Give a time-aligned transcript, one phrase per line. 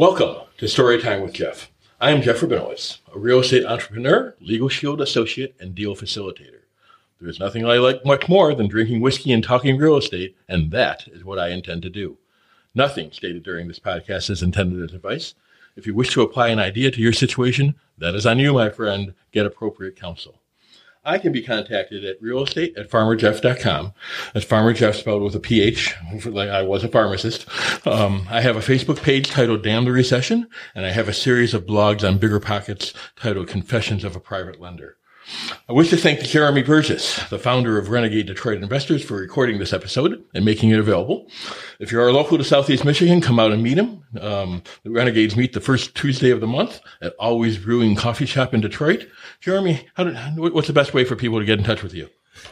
[0.00, 1.70] Welcome to Storytime with Jeff.
[2.00, 6.62] I am Jeff Rabinowitz, a real estate entrepreneur, legal shield associate, and deal facilitator.
[7.20, 10.70] There is nothing I like much more than drinking whiskey and talking real estate, and
[10.70, 12.16] that is what I intend to do.
[12.74, 15.34] Nothing stated during this podcast is intended as advice.
[15.76, 18.70] If you wish to apply an idea to your situation, that is on you, my
[18.70, 19.12] friend.
[19.32, 20.39] Get appropriate counsel.
[21.04, 23.92] I can be contacted at realestate at pharmerjeff.com.
[24.34, 25.96] That's Pharmer Jeff spelled with a PH,
[26.26, 27.46] like I was a pharmacist.
[27.86, 31.54] Um, I have a Facebook page titled Damn the Recession, and I have a series
[31.54, 34.98] of blogs on Bigger Pockets titled Confessions of a Private Lender.
[35.68, 39.72] I wish to thank Jeremy Burgess, the founder of Renegade Detroit Investors, for recording this
[39.72, 41.28] episode and making it available.
[41.78, 44.04] If you are local to Southeast Michigan, come out and meet him.
[44.20, 48.52] Um, the Renegades meet the first Tuesday of the month at Always Brewing Coffee Shop
[48.52, 49.06] in Detroit.
[49.40, 52.08] Jeremy, did, what's the best way for people to get in touch with you?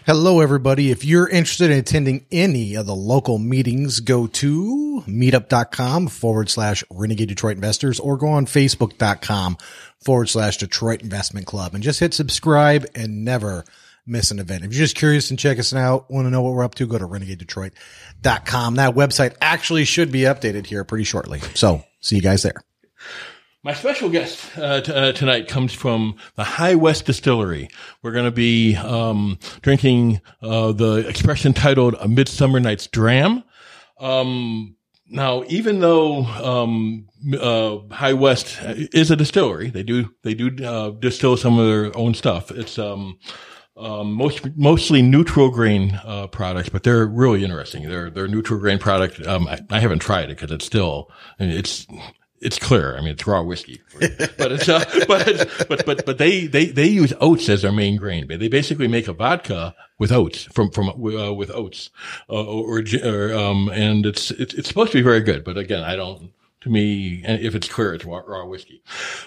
[0.07, 0.91] Hello, everybody.
[0.91, 6.83] If you're interested in attending any of the local meetings, go to meetup.com forward slash
[6.91, 9.57] renegade Detroit investors or go on facebook.com
[10.05, 13.65] forward slash Detroit investment club and just hit subscribe and never
[14.07, 14.65] miss an event.
[14.65, 16.87] If you're just curious and check us out, want to know what we're up to,
[16.87, 18.77] go to renegadedetroit.com.
[18.77, 21.41] That website actually should be updated here pretty shortly.
[21.55, 22.63] So see you guys there.
[23.65, 27.69] My special guest uh, t- uh, tonight comes from the High West Distillery.
[28.03, 33.43] We're going to be um, drinking uh, the expression titled "A Midsummer Night's Dram."
[33.99, 34.77] Um,
[35.11, 37.09] now, even though um,
[37.41, 41.97] uh, High West is a distillery, they do they do uh, distill some of their
[41.97, 42.51] own stuff.
[42.51, 43.19] It's um,
[43.77, 47.89] um, most mostly neutral grain uh, products, but they're really interesting.
[47.89, 49.27] They're they're neutral grain product.
[49.27, 51.87] Um, I, I, haven't tried it because it's still it's
[52.41, 52.97] it's clear.
[52.97, 56.87] I mean, it's raw whiskey, but it's uh, but but but but they they they
[56.87, 58.27] use oats as their main grain.
[58.29, 61.91] They basically make a vodka with oats from from uh, with oats,
[62.29, 65.45] uh, or, or um, and it's, it's it's supposed to be very good.
[65.45, 66.33] But again, I don't
[66.63, 68.83] to me, if it's clear, it's raw, raw whiskey.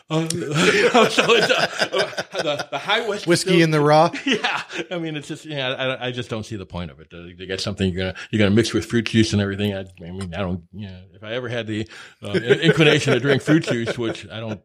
[0.10, 4.12] Uh, so it's uh, the, the high whiskey still, in the raw.
[4.26, 7.10] Yeah, I mean, it's just yeah, I, I just don't see the point of it.
[7.12, 9.74] To, to, get something you're gonna you're gonna mix with fruit juice and everything.
[9.74, 10.64] I, I mean, I don't.
[10.74, 11.88] Yeah, you know, if I ever had the
[12.24, 14.62] uh, inclination to drink fruit juice, which I don't,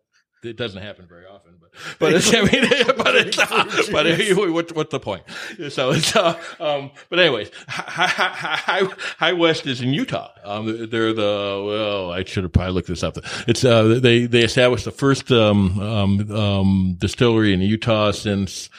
[0.46, 1.56] it doesn't happen very often.
[1.98, 5.22] But it's, I mean, but it's, uh, but uh, what, what's the point?
[5.68, 10.30] So it's, uh, um, but anyways, High, High, High West is in Utah.
[10.44, 13.18] Um, they're the, well, I should have probably looked this up.
[13.46, 18.70] It's, uh, they, they established the first, um, um, um, distillery in Utah since,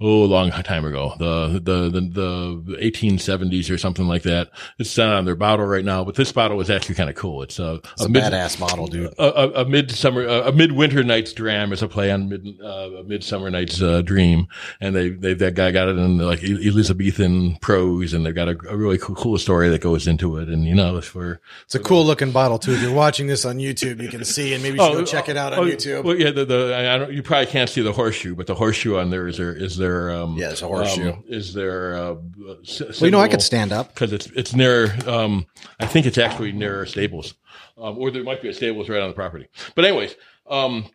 [0.00, 4.50] oh, a long time ago, the, the, the, the 1870s or something like that.
[4.78, 7.42] It's not on their bottle right now, but this bottle is actually kind of cool.
[7.42, 9.12] It's a, it's a, a mid, badass bottle, dude.
[9.18, 12.90] A, a, a midsummer, a, a midwinter night's dram is a play on mid, uh,
[12.98, 14.46] a midsummer night's uh, dream.
[14.80, 18.56] And they, they, that guy got it in like Elizabethan prose and they've got a,
[18.68, 20.48] a really cool, cool, story that goes into it.
[20.48, 22.72] And, you know, it's for, it's a cool looking bottle too.
[22.72, 25.04] If you're watching this on YouTube, you can see, and maybe you should oh, go
[25.04, 26.04] check it out on oh, YouTube.
[26.04, 28.96] Well, yeah, the, the, I don't, you probably can't see the horseshoe, but the horseshoe
[28.96, 31.12] on there is there, is there, there um, yeah, it's a horseshoe.
[31.12, 31.94] Um, is there?
[31.94, 32.58] Uh, well,
[33.00, 34.96] you know, I could stand up because it's it's near.
[35.06, 35.46] Um,
[35.80, 37.34] I think it's actually near stables,
[37.76, 39.48] um, or there might be a stables right on the property.
[39.74, 40.14] But anyways,
[40.48, 40.86] um,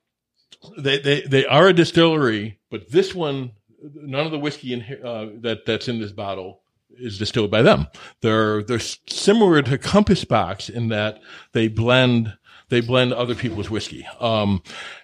[0.77, 3.51] they they they are a distillery, but this one,
[3.95, 6.61] none of the whiskey in uh, that that's in this bottle
[6.91, 7.87] is distilled by them.
[8.21, 11.19] They're they're similar to Compass Box in that
[11.53, 12.37] they blend
[12.69, 14.05] they blend other people's whiskey.
[14.19, 14.61] Um,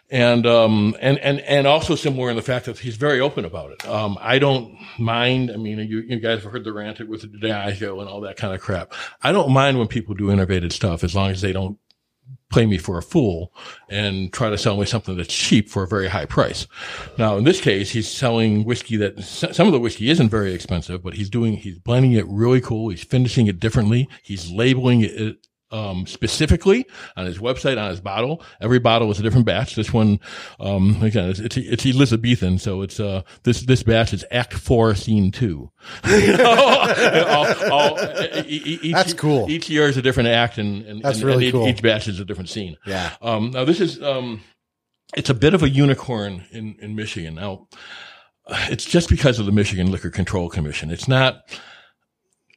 [0.09, 3.72] and um and and and also similar in the fact that he's very open about
[3.72, 3.88] it.
[3.88, 5.52] Um, I don't mind.
[5.52, 8.38] I mean, you, you guys have heard the rant with the Diageo and all that
[8.38, 8.94] kind of crap.
[9.22, 11.78] I don't mind when people do innovative stuff as long as they don't
[12.50, 13.53] play me for a fool
[13.90, 16.66] and try to sell me something that's cheap for a very high price.
[17.18, 21.03] Now, in this case, he's selling whiskey that some of the whiskey isn't very expensive,
[21.03, 22.90] but he's doing, he's blending it really cool.
[22.90, 24.09] He's finishing it differently.
[24.24, 26.85] He's labeling it um, specifically
[27.16, 28.41] on his website, on his bottle.
[28.62, 29.75] Every bottle is a different batch.
[29.75, 30.19] This one,
[30.59, 32.57] um, again, it's, it's, it's, Elizabethan.
[32.57, 35.72] So it's, uh, this, this batch is act four, scene two.
[36.03, 38.00] all, all,
[38.46, 39.50] each, That's cool.
[39.50, 41.68] Each year is a different act and, and, That's and, really and cool.
[41.68, 42.78] each batch is a different scene.
[42.86, 43.16] Yeah.
[43.22, 44.42] Um, now this is, um,
[45.16, 47.36] it's a bit of a unicorn in, in Michigan.
[47.36, 47.68] Now,
[48.69, 50.92] it's just because of the Michigan Liquor Control Commission.
[50.92, 51.44] It's not,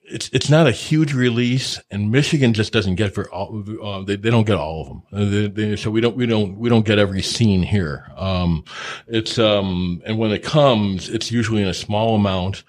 [0.04, 3.64] it's it's not a huge release, and Michigan just doesn't get for all.
[3.82, 6.26] Uh, they they don't get all of them, uh, they, they, so we don't we
[6.26, 8.10] don't we don't get every scene here.
[8.16, 8.64] Um,
[9.06, 12.64] it's um, and when it comes, it's usually in a small amount,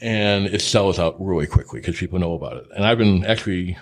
[0.00, 2.66] and it sells out really quickly because people know about it.
[2.74, 3.78] And I've been actually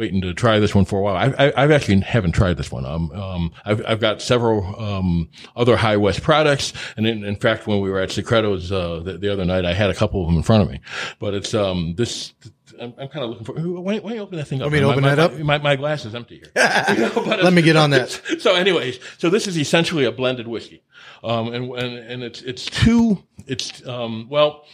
[0.00, 1.16] waiting to try this one for a while.
[1.16, 2.86] I, I, have actually haven't tried this one.
[2.86, 6.72] Um, um, I've, I've got several, um, other High West products.
[6.96, 9.74] And in, in fact, when we were at Secreto's, uh, the, the, other night, I
[9.74, 10.80] had a couple of them in front of me,
[11.18, 12.32] but it's, um, this,
[12.80, 13.52] I'm, I'm kind of looking for.
[13.52, 14.66] Why, why don't you open that thing up?
[14.66, 15.38] Want me my, open my, that up?
[15.38, 16.52] My, my glass is empty here.
[16.94, 18.10] You know, Let me get on that.
[18.40, 20.82] so anyways, so this is essentially a blended whiskey.
[21.22, 24.64] Um, and, and, and it's, it's two, it's, um, well,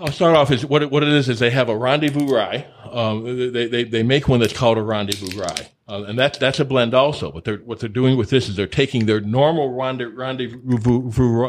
[0.00, 2.66] I'll start off as what it, what it is is they have a rendezvous rye.
[2.90, 5.68] Um, they, they, they make one that's called a rendezvous rye.
[5.88, 7.30] Uh, and that's, that's a blend also.
[7.30, 10.58] But they're, what they're doing with this is they're taking their normal rendezvous,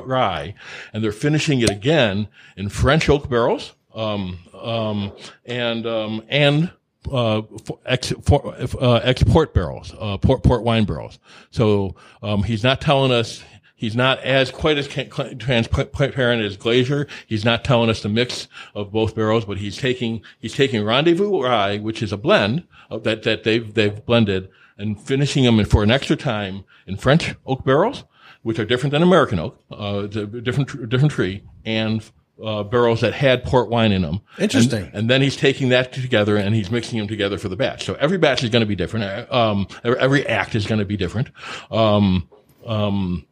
[0.05, 0.53] rye
[0.93, 3.73] and they're finishing it again in French oak barrels.
[3.95, 5.11] Um, um,
[5.45, 6.71] and, um, and,
[7.11, 7.41] uh,
[7.85, 11.17] ex, for, uh, export barrels, uh, port, port wine barrels.
[11.49, 13.43] So, um, he's not telling us,
[13.77, 17.07] He's not as quite as transparent as Glaser.
[17.27, 21.43] He's not telling us the mix of both barrels, but he's taking he's taking Rendezvous
[21.43, 25.83] Rye, which is a blend of that that they've they've blended, and finishing them for
[25.83, 28.03] an extra time in French oak barrels,
[28.41, 29.61] which are different than American oak.
[29.71, 32.03] Uh, a different different tree and.
[32.39, 34.21] Uh, barrels that had port wine in them.
[34.37, 34.83] Interesting.
[34.83, 37.83] And, and, then he's taking that together and he's mixing them together for the batch.
[37.83, 39.31] So every batch is going to be different.
[39.33, 41.31] Um, every act is going to be different.
[41.71, 42.29] Um,
[42.63, 43.25] um,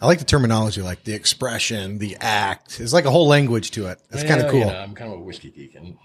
[0.00, 2.80] I like the terminology, like the expression, the act.
[2.80, 3.98] It's like a whole language to it.
[4.10, 4.60] It's kind of cool.
[4.60, 5.96] You know, I'm kind of a whiskey geek, and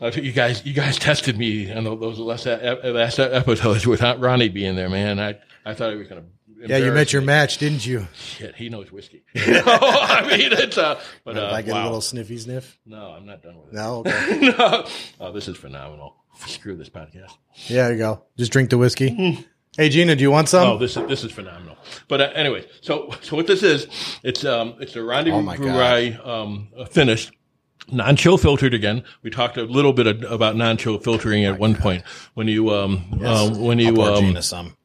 [0.16, 4.88] you guys, you guys tested me on those last, last episodes without Ronnie being there,
[4.88, 5.20] man.
[5.20, 6.28] I, I thought he was going to.
[6.66, 8.08] Yeah, you met your match, didn't you?
[8.14, 9.22] Shit, he knows whiskey.
[9.36, 11.82] I mean, it's uh, but uh, I get wow.
[11.82, 12.76] a little sniffy sniff?
[12.84, 13.74] No, I'm not done with it.
[13.74, 14.54] No, okay.
[14.58, 14.84] no.
[15.20, 16.16] Oh, this is phenomenal.
[16.46, 17.36] Screw this podcast.
[17.66, 18.22] Yeah, there you go.
[18.36, 19.46] Just drink the whiskey.
[19.78, 20.68] Hey, Gina, do you want some?
[20.68, 21.78] Oh, this is this is phenomenal.
[22.08, 23.86] But uh, anyway, so so what this is,
[24.22, 27.32] it's um it's a rendezvous Oh, rye um uh, finished.
[27.90, 29.02] Non-chill filtered again.
[29.22, 32.02] We talked a little bit of- about non-chill filtering at one point.
[32.34, 34.36] When you um uh, when you um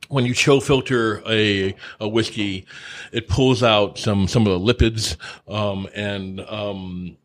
[0.08, 2.66] when you chill filter a a whiskey,
[3.12, 5.18] it pulls out some some of the lipids,
[5.54, 7.18] um, and um,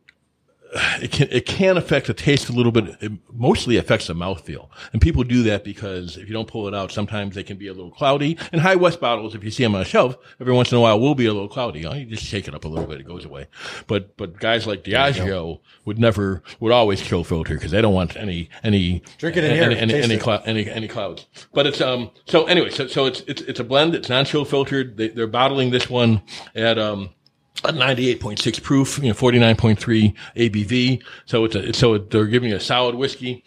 [1.03, 2.97] it can it can affect the taste a little bit.
[3.01, 6.75] It mostly affects the mouthfeel, and people do that because if you don't pull it
[6.75, 8.37] out, sometimes they can be a little cloudy.
[8.53, 10.81] And high west bottles, if you see them on a shelf, every once in a
[10.81, 11.81] while will be a little cloudy.
[11.81, 13.47] You, know, you just shake it up a little bit, it goes away.
[13.87, 18.17] But but guys like Diageo would never would always chill filter because they don't want
[18.17, 19.83] any any Drink it in any, here.
[19.83, 20.21] any any, it.
[20.21, 21.27] clou- any any clouds.
[21.55, 23.95] But it's um so anyway so so it's it's it's a blend.
[23.95, 24.97] It's non chill filtered.
[24.99, 26.23] They, they're bottling this one
[26.55, 27.11] at um
[27.63, 31.03] 98.6 proof, you know, 49.3 ABV.
[31.27, 33.45] So it's a, it's, so they're giving you a solid whiskey.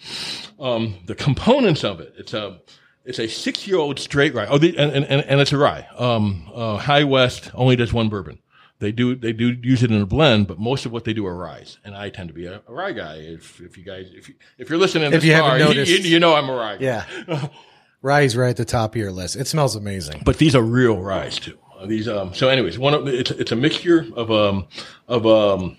[0.60, 2.60] Um, the components of it, it's a,
[3.06, 4.46] it's a six year old straight rye.
[4.48, 5.88] Oh, the, and, and, and it's a rye.
[5.98, 8.40] Um, uh, High West only does one bourbon.
[8.80, 11.26] They do, they do use it in a blend, but most of what they do
[11.28, 11.66] are rye.
[11.84, 13.16] And I tend to be a, a rye guy.
[13.18, 15.92] If, if you guys, if you, if you're listening If this you haven't far, noticed.
[15.92, 16.84] you, you know I'm a rye guy.
[17.28, 17.48] Yeah.
[18.04, 19.36] Rye's right at the top of your list.
[19.36, 20.24] It smells amazing.
[20.26, 21.58] but these are real ryes too.
[21.82, 24.68] Uh, These um so anyways, one of it's it's a mixture of um
[25.08, 25.78] of um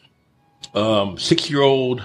[0.75, 2.03] um six year old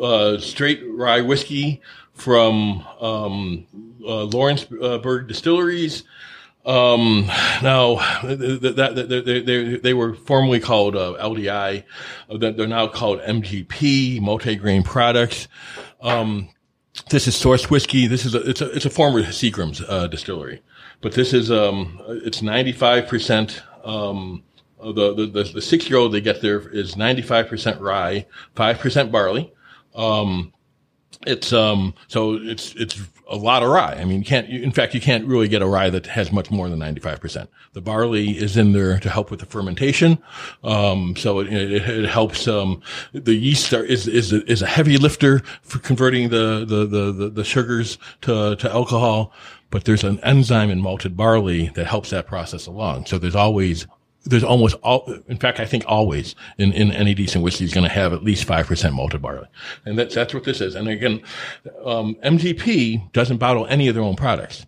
[0.00, 1.82] uh straight rye whiskey
[2.14, 3.66] from um
[4.06, 6.04] uh, Lawrenceburg distilleries.
[6.66, 7.26] Um,
[7.62, 8.94] now th- th- that,
[9.26, 11.84] they, they, they were formerly called uh, LDI.
[12.30, 15.46] Uh, they're they're now called MGP, multi-grain products.
[16.00, 16.48] Um,
[17.10, 18.06] this is source whiskey.
[18.06, 20.62] This is a, it's a, it's a former Seagram's, uh, distillery,
[21.04, 24.42] but this is, um, it's 95%, um,
[24.80, 29.52] uh, the, the, the, six year old they get there is 95% rye, 5% barley.
[29.94, 30.54] Um,
[31.26, 33.96] it's, um, so it's, it's a lot of rye.
[34.00, 36.50] I mean, you can't, in fact, you can't really get a rye that has much
[36.50, 37.48] more than 95%.
[37.74, 40.18] The barley is in there to help with the fermentation.
[40.62, 42.80] Um, so it, it, it helps, um,
[43.12, 47.12] the yeast are, is, is, a, is a heavy lifter for converting the, the, the,
[47.12, 49.34] the, the sugars to, to alcohol.
[49.74, 53.06] But there's an enzyme in malted barley that helps that process along.
[53.06, 53.88] So there's always
[54.22, 57.82] there's almost all, in fact, I think always in, in any decent whiskey is going
[57.82, 59.48] to have at least 5% malted barley.
[59.84, 60.76] And that's, that's what this is.
[60.76, 61.22] And again,
[61.84, 64.64] um, MGP doesn't bottle any of their own products.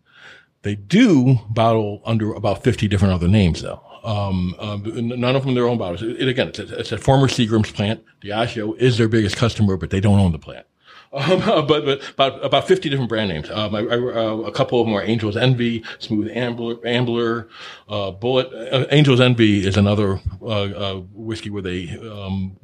[0.63, 3.81] They do bottle under about 50 different other names though.
[4.03, 6.03] Um, um, none of them their own bottles.
[6.03, 8.05] It, again, it's a, it's a former Seagram's plant.
[8.23, 10.67] Diageo is their biggest customer, but they don't own the plant.
[11.13, 13.51] Um, but, but about about fifty different brand names.
[13.51, 17.49] Um, I, I, uh, a couple of them are Angel's Envy, Smooth Ambler, Ambler,
[17.89, 18.53] uh, Bulleit.
[18.73, 22.57] Uh, Angel's Envy is another uh, uh, whiskey where they um,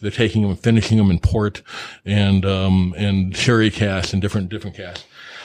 [0.00, 1.62] they're taking them and finishing them in port
[2.04, 5.04] and um, and sherry casks and different different casks.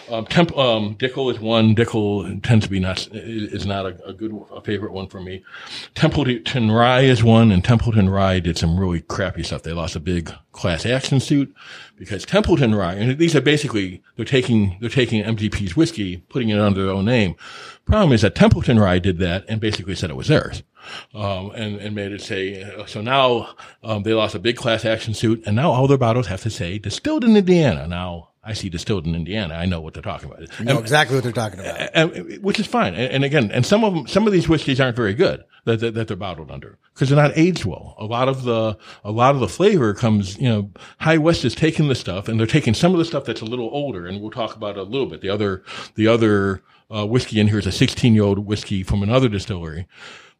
[0.09, 1.75] Um, Temp, um, Dickel is one.
[1.75, 5.43] Dickel tends to be not is not a, a good a favorite one for me.
[5.95, 9.63] Templeton Rye is one, and Templeton Rye did some really crappy stuff.
[9.63, 11.53] They lost a big class action suit
[11.97, 16.59] because Templeton Rye, and these are basically they're taking they're taking MGP's whiskey, putting it
[16.59, 17.35] under their own name.
[17.85, 20.61] Problem is that Templeton Rye did that and basically said it was theirs.
[21.15, 22.61] um, and and made it say.
[22.61, 25.97] uh, So now um, they lost a big class action suit, and now all their
[25.97, 27.87] bottles have to say distilled in Indiana.
[27.87, 29.55] Now I see distilled in Indiana.
[29.55, 30.47] I know what they're talking about.
[30.59, 31.89] You know exactly what they're talking about.
[31.93, 32.93] And- which is fine.
[32.93, 35.79] And, and again, and some of them, some of these whiskeys aren't very good that,
[35.79, 37.95] that, that they're bottled under because they're not aged well.
[37.97, 41.55] A lot of the, a lot of the flavor comes, you know, High West is
[41.55, 44.21] taking the stuff and they're taking some of the stuff that's a little older and
[44.21, 45.21] we'll talk about it a little bit.
[45.21, 45.63] The other,
[45.95, 46.61] the other,
[46.93, 49.87] uh, whiskey in here is a 16 year old whiskey from another distillery.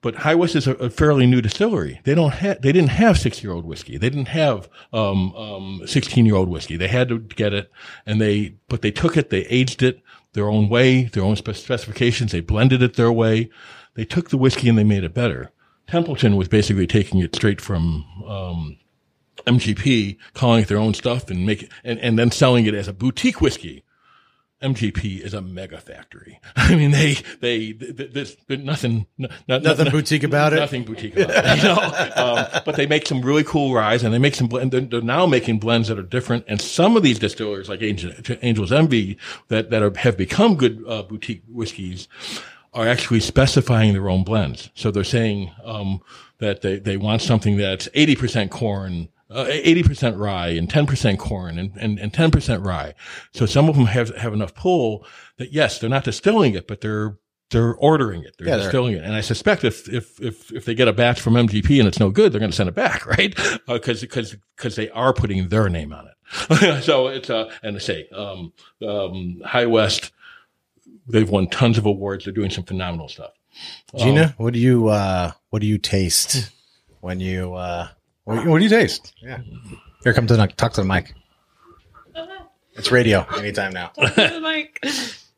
[0.02, 2.00] But High West is a, a fairly new distillery.
[2.04, 3.98] They don't have, they didn't have six year old whiskey.
[3.98, 6.78] They didn't have, um, um, 16 year old whiskey.
[6.78, 7.72] They had to get it
[8.06, 10.02] and they, but they took it, they aged it
[10.34, 12.32] their own way, their own spec- specifications.
[12.32, 13.50] They blended it their way.
[13.96, 15.52] They took the whiskey and they made it better.
[15.88, 18.78] Templeton was basically taking it straight from, um,
[19.46, 22.88] MGP, calling it their own stuff and make it, and, and then selling it as
[22.88, 23.84] a boutique whiskey.
[24.74, 26.40] MGP is a mega factory.
[26.56, 30.58] I mean, they, they, th- there's nothing, n- n- Nothing boutique about it?
[30.58, 31.58] Nothing boutique about it.
[31.64, 31.78] You know?
[32.16, 34.72] um, but they make some really cool ryes and they make some blend.
[34.72, 36.46] They're, they're now making blends that are different.
[36.48, 39.18] And some of these distillers, like Angel, Angel's Envy,
[39.50, 42.08] that, that are, have become good, uh, boutique whiskeys,
[42.74, 44.70] are actually specifying their own blends.
[44.76, 46.02] So they're saying, um,
[46.40, 51.76] that they, they want something that's 80% corn, uh, 80% rye and 10% corn and,
[51.78, 52.94] and, and 10% rye.
[53.34, 55.06] So some of them have, have enough pull
[55.38, 57.18] that yes, they're not distilling it, but they're,
[57.52, 58.36] they're ordering it.
[58.38, 59.04] They're Yeah, they're- distilling it.
[59.04, 62.00] And I suspect if, if, if, if they get a batch from MGP and it's
[62.00, 63.38] no good, they're going to send it back, right?
[63.68, 66.84] Uh, cause, cause, cause they are putting their name on it.
[66.84, 68.52] so it's, uh, and I say, um,
[68.88, 70.12] um, High West,
[71.08, 72.26] they've won tons of awards.
[72.26, 73.32] They're doing some phenomenal stuff.
[73.98, 76.52] Gina, what do you uh what do you taste
[77.00, 77.88] when you uh
[78.26, 79.14] what, what do you taste?
[79.22, 79.40] Yeah.
[80.04, 81.14] Here come to the talk to the mic.
[82.78, 83.88] It's radio anytime now.
[83.88, 84.84] Talk To Mike.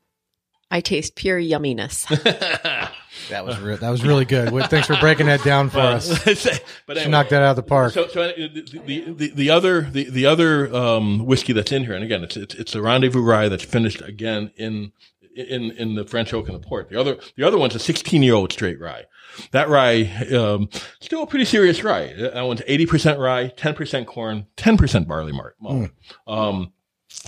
[0.71, 2.07] I taste pure yumminess.
[3.29, 4.51] That was re- that was really good.
[4.51, 6.07] Well, Thanks for breaking that down for us.
[6.23, 6.49] but She
[6.89, 7.93] anyway, knocked that out of the park.
[7.93, 11.83] So, so uh, the, the, the, the other, the, the other, um, whiskey that's in
[11.83, 14.91] here, and again, it's, it's, it's the Rendezvous Rye that's finished again in,
[15.35, 16.89] in, in the French oak and the port.
[16.89, 19.05] The other, the other one's a 16 year old straight rye.
[19.51, 20.03] That rye,
[20.35, 22.13] um, still a pretty serious rye.
[22.17, 25.53] That one's 80% rye, 10% corn, 10% barley malt.
[25.59, 25.91] malt.
[26.27, 26.73] Um,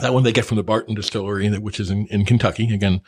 [0.01, 2.73] that one they get from the Barton Distillery, which is in, in Kentucky.
[2.73, 3.01] Again,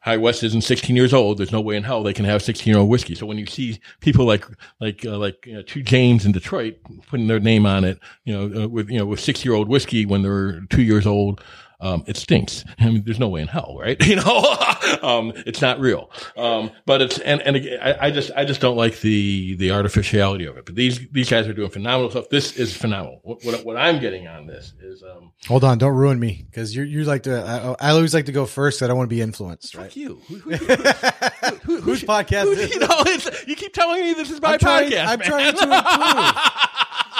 [0.00, 1.38] High West isn't 16 years old.
[1.38, 3.14] There's no way in hell they can have 16 year old whiskey.
[3.14, 4.44] So when you see people like,
[4.80, 8.32] like, uh, like, you know, two James in Detroit putting their name on it, you
[8.32, 11.40] know, uh, with, you know, with six year old whiskey when they're two years old,
[11.82, 12.64] um, it stinks.
[12.78, 13.96] I mean, there's no way in hell, right?
[14.06, 14.56] You know,
[15.02, 16.10] um, it's not real.
[16.36, 19.70] Um, but it's, and, and again, I, I just, I just don't like the, the
[19.72, 20.64] artificiality of it.
[20.66, 22.28] But these, these guys are doing phenomenal stuff.
[22.30, 23.20] This is phenomenal.
[23.22, 26.76] What, what, what I'm getting on this is, um, Hold on, don't ruin me because
[26.76, 27.42] you you like to.
[27.80, 28.80] I, I always like to go first.
[28.80, 29.74] I don't want to be influenced.
[29.74, 29.86] Right?
[29.86, 30.20] fuck you.
[30.28, 30.56] Who- who-
[31.80, 33.02] Whose podcast Who- you know,
[33.48, 35.06] you keep telling me this is my I'm trying, podcast.
[35.08, 37.11] I'm trying to improve.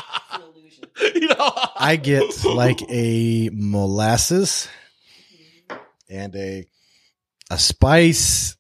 [1.15, 4.69] you know, I get like a molasses
[6.09, 6.67] and a
[7.51, 8.57] a spice,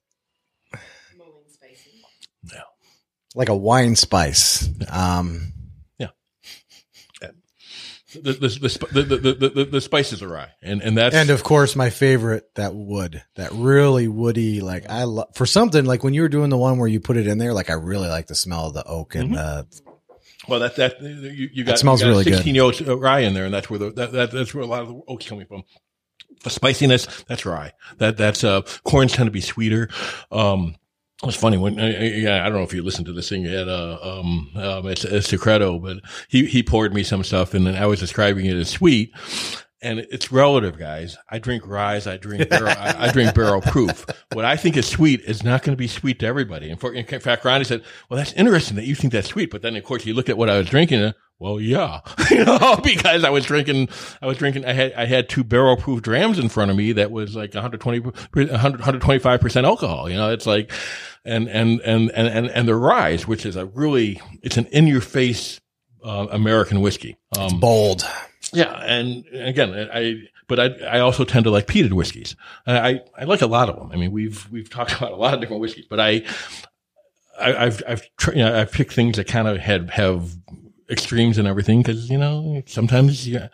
[3.34, 4.68] like a wine spice.
[4.90, 5.52] Um,
[8.14, 11.30] the the the, the, the, the, the, the spices are rye, and and that's and
[11.30, 14.60] of course, my favorite that wood, that really woody.
[14.60, 17.16] Like I love for something like when you were doing the one where you put
[17.16, 17.54] it in there.
[17.54, 19.64] Like I really like the smell of the oak and uh,
[20.48, 22.34] well that that you, you got That smells you got really good.
[22.34, 24.66] sixteen year old rye in there, and that's where the that, that that's where a
[24.66, 25.64] lot of the oak's coming from.
[26.44, 27.72] The spiciness, that's rye.
[27.98, 29.88] That that's uh corns tend to be sweeter.
[30.30, 30.76] Um,
[31.24, 33.68] it's funny when uh, yeah, I don't know if you listened to this thing at
[33.68, 37.76] uh um um it's, it's Secreto, but he he poured me some stuff and then
[37.76, 39.12] I was describing it as sweet.
[39.82, 41.16] And it's relative, guys.
[41.28, 42.00] I drink rye.
[42.06, 44.06] I drink barrel, I, I drink barrel proof.
[44.32, 46.70] What I think is sweet is not going to be sweet to everybody.
[46.70, 49.62] And for, in fact, Ronnie said, "Well, that's interesting that you think that's sweet." But
[49.62, 51.02] then, of course, you look at what I was drinking.
[51.02, 53.88] And, well, yeah, you know, because I was drinking,
[54.22, 54.64] I was drinking.
[54.64, 57.52] I had I had two barrel proof drams in front of me that was like
[57.52, 60.08] 120, 100, 125 percent alcohol.
[60.08, 60.70] You know, it's like,
[61.24, 64.86] and and and and and and the rye, which is a really, it's an in
[64.86, 65.60] your face
[66.04, 67.16] uh, American whiskey.
[67.36, 68.06] Um, bold.
[68.52, 72.36] Yeah, and again, I but I I also tend to like peated whiskeys.
[72.66, 73.90] I I, like a lot of them.
[73.92, 76.22] I mean, we've we've talked about a lot of different whiskeys, but I,
[77.40, 80.36] I I've I've you know, I've picked things that kind of had have
[80.90, 83.48] extremes and everything because you know sometimes you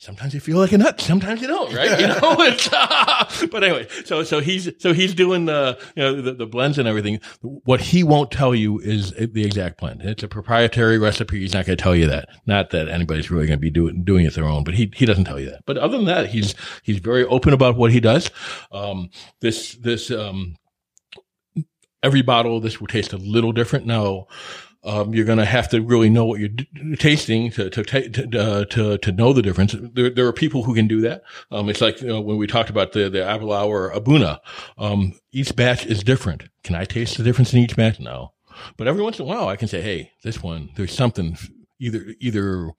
[0.00, 2.00] sometimes you feel like a nut, sometimes you don't, right?
[2.00, 6.22] You know, it's, uh, but anyway, so, so he's, so he's doing the, you know,
[6.22, 7.20] the, the blends and everything.
[7.42, 10.02] What he won't tell you is the exact blend.
[10.02, 11.40] It's a proprietary recipe.
[11.40, 12.28] He's not going to tell you that.
[12.46, 15.04] Not that anybody's really going to be doing, doing it their own, but he, he
[15.04, 15.60] doesn't tell you that.
[15.66, 18.30] But other than that, he's, he's very open about what he does.
[18.72, 20.56] Um, this, this, um,
[22.02, 23.84] every bottle this will taste a little different.
[23.84, 24.28] No,
[24.82, 28.08] um, you're going to have to really know what you're d- tasting to to, ta-
[28.12, 29.74] to, uh, to to know the difference.
[29.78, 31.22] There, there are people who can do that.
[31.50, 34.38] Um, it's like you know, when we talked about the the Aberlour or A'bunadh.
[34.78, 36.44] Um, each batch is different.
[36.64, 38.00] Can I taste the difference in each batch?
[38.00, 38.32] No,
[38.76, 41.36] but every once in a while I can say, hey, this one there's something
[41.78, 42.70] either either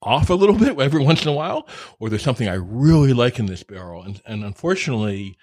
[0.00, 3.40] off a little bit every once in a while, or there's something I really like
[3.40, 5.36] in this barrel, and and unfortunately.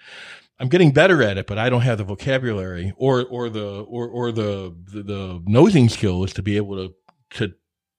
[0.58, 4.08] I'm getting better at it, but I don't have the vocabulary or or the or
[4.08, 6.94] or the the, the nosing skills to be able to
[7.38, 7.54] to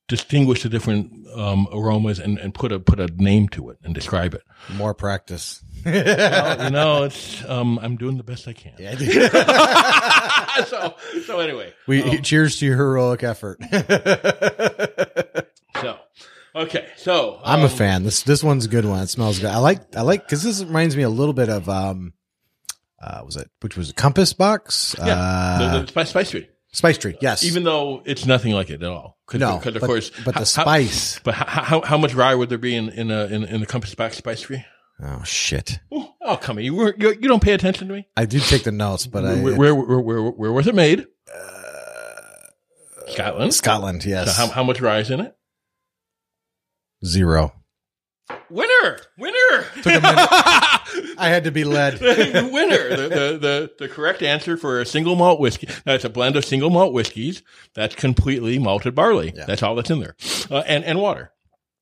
[0.07, 3.93] distinguish the different um, aromas and, and put a put a name to it and
[3.93, 4.41] describe it.
[4.75, 5.61] More practice.
[5.85, 8.73] Well, you know, it's um, I'm doing the best I can.
[8.79, 10.95] Yeah, I so
[11.25, 13.59] so anyway, we um, cheers to your heroic effort.
[15.81, 15.99] so
[16.55, 18.03] okay, so I'm a um, fan.
[18.03, 19.03] This this one's a good one.
[19.03, 19.51] It smells good.
[19.51, 22.13] I like I like because this reminds me a little bit of um,
[23.01, 24.95] uh, was it which was a Compass box?
[24.97, 26.47] Yeah, uh, the, the spice spice tree.
[26.73, 27.17] Spice Tree.
[27.21, 29.17] Yes, Even though it's nothing like it at all.
[29.25, 31.19] Cause, no, because of but, course, but how- the spice.
[31.23, 33.65] But how, how how much rye would there be in in a, in, in the
[33.65, 34.63] Compass Box spice tree?
[35.01, 35.79] oh shit!
[35.91, 36.63] Oh, oh, come on!
[36.63, 38.07] You were you, you don't pay attention to me.
[38.17, 41.05] I do take the notes, but I where, where, where where where was it made?
[43.07, 43.53] Scotland.
[43.53, 44.05] Scotland.
[44.05, 45.35] Yes, So how how much rye is in it?
[47.05, 47.53] zero.
[48.49, 49.65] Winner, winner.
[49.85, 51.99] I had to be led.
[52.01, 52.89] winner.
[52.89, 55.69] The, the the the correct answer for a single malt whiskey.
[55.85, 57.41] That's a blend of single malt whiskeys.
[57.73, 59.33] That's completely malted barley.
[59.35, 59.45] Yeah.
[59.45, 60.15] That's all that's in there,
[60.49, 61.31] uh, and and water.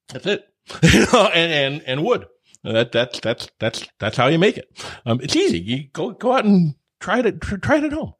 [0.10, 0.46] That's it.
[1.14, 2.26] And and and wood.
[2.64, 4.68] That that's that's that's that's how you make it.
[5.06, 5.60] Um, it's easy.
[5.60, 7.42] You go go out and try it.
[7.42, 8.14] Try it at home.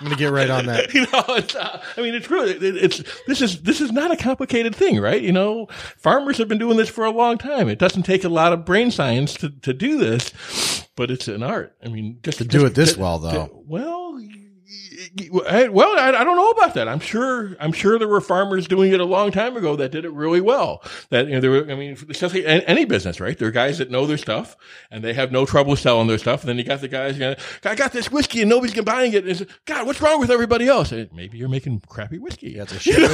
[0.00, 0.94] I'm gonna get right on that.
[0.94, 4.10] you know, it's, uh, I mean, it's really, it, it's, this is, this is not
[4.10, 5.20] a complicated thing, right?
[5.20, 5.66] You know,
[5.98, 7.68] farmers have been doing this for a long time.
[7.68, 10.32] It doesn't take a lot of brain science to, to do this,
[10.96, 11.76] but it's an art.
[11.84, 13.62] I mean, just To do just- it this just- well, though.
[13.66, 14.39] Well, y- I-
[15.30, 16.88] well, I, I don't know about that.
[16.88, 20.04] I'm sure, I'm sure there were farmers doing it a long time ago that did
[20.04, 20.82] it really well.
[21.10, 23.36] That, you know, there were, I mean, like any business, right?
[23.36, 24.56] There are guys that know their stuff
[24.90, 26.42] and they have no trouble selling their stuff.
[26.42, 29.12] And then you got the guys, you know, I got this whiskey and nobody's buying
[29.12, 29.24] it.
[29.24, 30.92] And it's, God, what's wrong with everybody else?
[30.92, 32.52] And maybe you're making crappy whiskey.
[32.52, 33.10] Yeah, it's a shit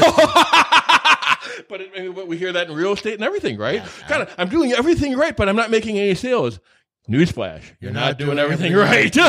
[1.69, 3.83] but, it, I mean, but we hear that in real estate and everything, right?
[4.09, 6.61] God, I'm doing everything right, but I'm not making any sales.
[7.09, 9.17] Newsflash, you're, not, doing, everything, right.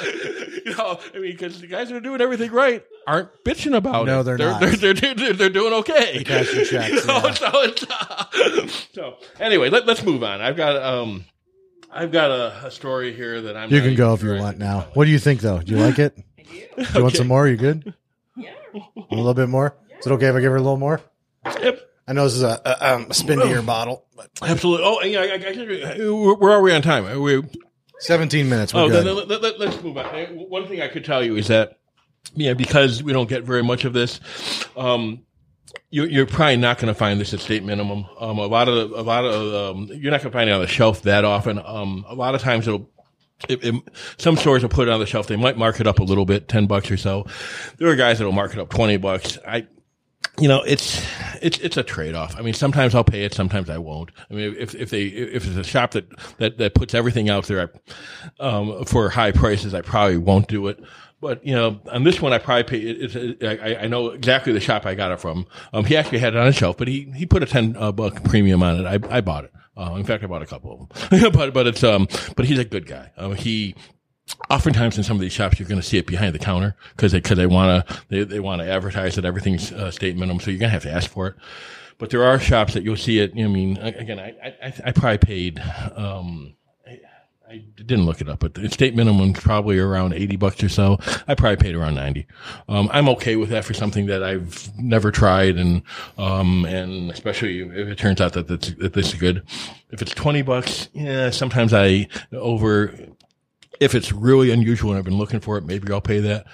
[0.76, 4.06] you know, I mean, because the guys that are doing everything right aren't bitching about
[4.06, 4.24] No, it.
[4.24, 4.60] they're they're, not.
[4.60, 6.22] They're, they're, they're, they're doing okay.
[6.24, 7.32] cashing checks, You know, yeah.
[7.32, 10.40] so, it's, uh, so anyway, let, let's move on.
[10.40, 11.24] I've got um,
[11.92, 13.70] I've got a, a story here that I'm.
[13.72, 14.82] You can go if you want now.
[14.82, 14.90] tell.
[14.94, 15.60] What do you think, though?
[15.60, 16.16] Do you like it?
[16.38, 16.84] I do.
[16.84, 17.48] Do you want some more?
[17.48, 17.94] You good?
[18.36, 18.52] Yeah.
[18.74, 19.76] A little bit more?
[19.98, 21.00] Is it okay if I give her a little more?
[21.44, 21.80] Yep.
[22.06, 24.84] I know this is a, a, um, a spin to your bottle, but Absolutely.
[24.86, 25.20] Oh, yeah.
[25.20, 27.06] I, I, I, where are we on time?
[27.06, 27.42] Are we,
[28.00, 28.74] 17 minutes.
[28.74, 29.06] We're Oh, good.
[29.06, 30.06] then let, let, let, us move on.
[30.48, 31.78] One thing I could tell you is that,
[32.34, 34.20] yeah, because we don't get very much of this,
[34.76, 35.22] um,
[35.90, 38.06] you, you're probably not going to find this at state minimum.
[38.18, 40.60] Um, a lot of, a lot of, um, you're not going to find it on
[40.60, 41.60] the shelf that often.
[41.64, 42.88] Um, a lot of times it'll,
[43.48, 43.74] it, it,
[44.18, 45.26] some stores will put it on the shelf.
[45.26, 47.26] They might mark it up a little bit, 10 bucks or so.
[47.78, 49.38] There are guys that'll mark it up 20 bucks.
[49.46, 49.66] I,
[50.40, 51.04] you know, it's
[51.42, 52.36] it's it's a trade off.
[52.36, 54.10] I mean, sometimes I'll pay it, sometimes I won't.
[54.30, 56.06] I mean, if if they if it's a shop that
[56.38, 57.70] that that puts everything out there
[58.38, 60.82] um, for high prices, I probably won't do it.
[61.20, 62.78] But you know, on this one, I probably pay.
[62.78, 65.46] It's, it, I, I know exactly the shop I got it from.
[65.72, 67.92] Um, he actually had it on a shelf, but he he put a ten uh,
[67.92, 68.86] buck premium on it.
[68.86, 69.52] I I bought it.
[69.76, 71.30] Uh, in fact, I bought a couple of them.
[71.32, 73.10] but but it's um, but he's a good guy.
[73.16, 73.74] Um, he
[74.48, 77.12] oftentimes in some of these shops you're going to see it behind the counter because
[77.12, 80.40] they because they want to they, they want to advertise that everything's uh, state minimum
[80.40, 81.34] so you're going to have to ask for it
[81.98, 85.18] but there are shops that you'll see it i mean again i i, I probably
[85.18, 85.62] paid
[85.96, 86.54] um
[87.50, 90.98] I, didn't look it up, but the state minimum's probably around 80 bucks or so.
[91.26, 92.24] I probably paid around 90.
[92.68, 95.82] Um, I'm okay with that for something that I've never tried and,
[96.16, 99.42] um, and especially if it turns out that that's, that this is good.
[99.90, 102.94] If it's 20 bucks, yeah, sometimes I over,
[103.80, 106.46] if it's really unusual and I've been looking for it, maybe I'll pay that.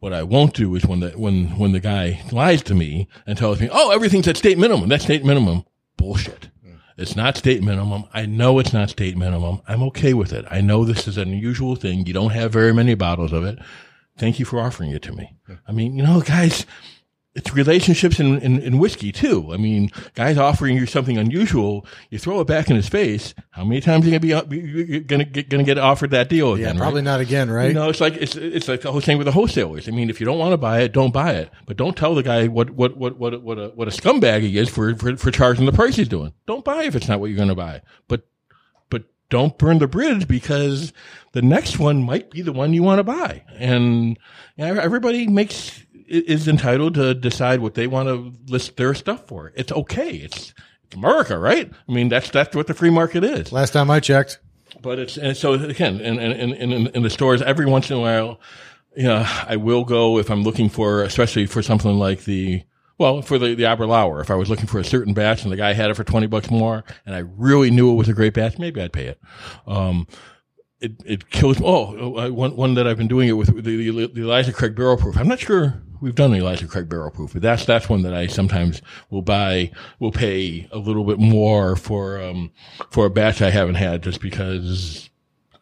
[0.00, 3.36] What I won't do is when the when when the guy lies to me and
[3.36, 5.64] tells me, "Oh, everything's at state minimum." That's state minimum.
[5.98, 6.48] Bullshit.
[6.96, 8.04] It's not state minimum.
[8.12, 9.62] I know it's not state minimum.
[9.66, 10.44] I'm okay with it.
[10.50, 12.04] I know this is an unusual thing.
[12.04, 13.58] You don't have very many bottles of it.
[14.18, 15.34] Thank you for offering it to me.
[15.66, 16.66] I mean, you know, guys,
[17.34, 19.52] it's relationships in, in, in whiskey too.
[19.52, 23.34] I mean, guys offering you something unusual, you throw it back in his face.
[23.50, 26.54] How many times are you gonna be uh, gonna get, gonna get offered that deal
[26.54, 26.74] again?
[26.74, 27.04] yeah, probably right?
[27.04, 27.68] not again, right?
[27.68, 29.86] You know, it's like it's it's like the whole thing with the wholesalers.
[29.88, 31.50] I mean, if you don't want to buy it, don't buy it.
[31.66, 34.58] But don't tell the guy what what what what what a what a scumbag he
[34.58, 36.32] is for for, for charging the price he's doing.
[36.46, 37.82] Don't buy if it's not what you're going to buy.
[38.08, 38.26] But
[38.88, 40.92] but don't burn the bridge because
[41.32, 43.44] the next one might be the one you want to buy.
[43.56, 44.18] And
[44.56, 49.26] you know, everybody makes is entitled to decide what they want to list their stuff
[49.26, 49.52] for.
[49.54, 50.16] It's okay.
[50.16, 50.52] It's,
[50.84, 51.70] it's America, right?
[51.88, 53.52] I mean, that's that's what the free market is.
[53.52, 54.40] Last time I checked.
[54.82, 58.00] But it's and so again, in in in, in the stores, every once in a
[58.00, 58.40] while,
[58.96, 62.64] you know, I will go if I'm looking for, especially for something like the
[62.98, 65.56] well, for the, the Aberlour, if I was looking for a certain batch and the
[65.56, 68.34] guy had it for 20 bucks more and I really knew it was a great
[68.34, 69.18] batch, maybe I'd pay it.
[69.66, 70.06] Um,
[70.82, 74.20] it, it kills, oh, one, one that I've been doing it with the, the, the
[74.20, 75.16] Elijah Craig barrel proof.
[75.16, 78.26] I'm not sure we've done Elijah Craig barrel proof, but that's, that's one that I
[78.26, 82.50] sometimes will buy, will pay a little bit more for, um,
[82.90, 85.10] for a batch I haven't had just because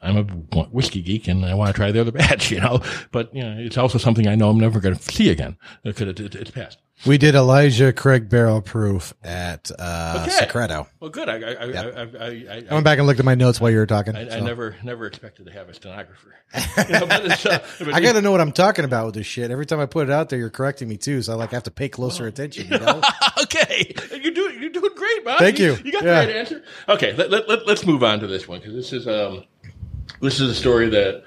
[0.01, 0.23] I'm a
[0.67, 3.57] whiskey geek and I want to try the other batch, you know, but you know,
[3.59, 6.51] it's also something I know I'm never going to see again because it, it, it's
[6.51, 6.79] past.
[7.07, 10.31] We did Elijah Craig barrel proof at uh, okay.
[10.33, 10.89] Secreto.
[10.99, 11.29] Well, good.
[11.29, 11.97] I I, yep.
[11.97, 14.17] I, I, I, I, went back and looked at my notes while you were talking.
[14.17, 14.45] I, so.
[14.45, 16.35] Never never expected to have a stenographer.
[16.55, 17.59] you know, uh,
[17.93, 19.51] I got to know what I'm talking about with this shit.
[19.51, 21.63] Every time I put it out there, you're correcting me too, so I like have
[21.65, 22.69] to pay closer well, attention.
[22.79, 23.01] You know?
[23.43, 25.39] okay, you're doing you're doing great, man.
[25.39, 25.75] Thank you.
[25.75, 26.21] You, you got yeah.
[26.21, 26.63] the right answer.
[26.89, 29.45] Okay, let, let, let, let's move on to this one because this is um
[30.21, 31.25] this is a story that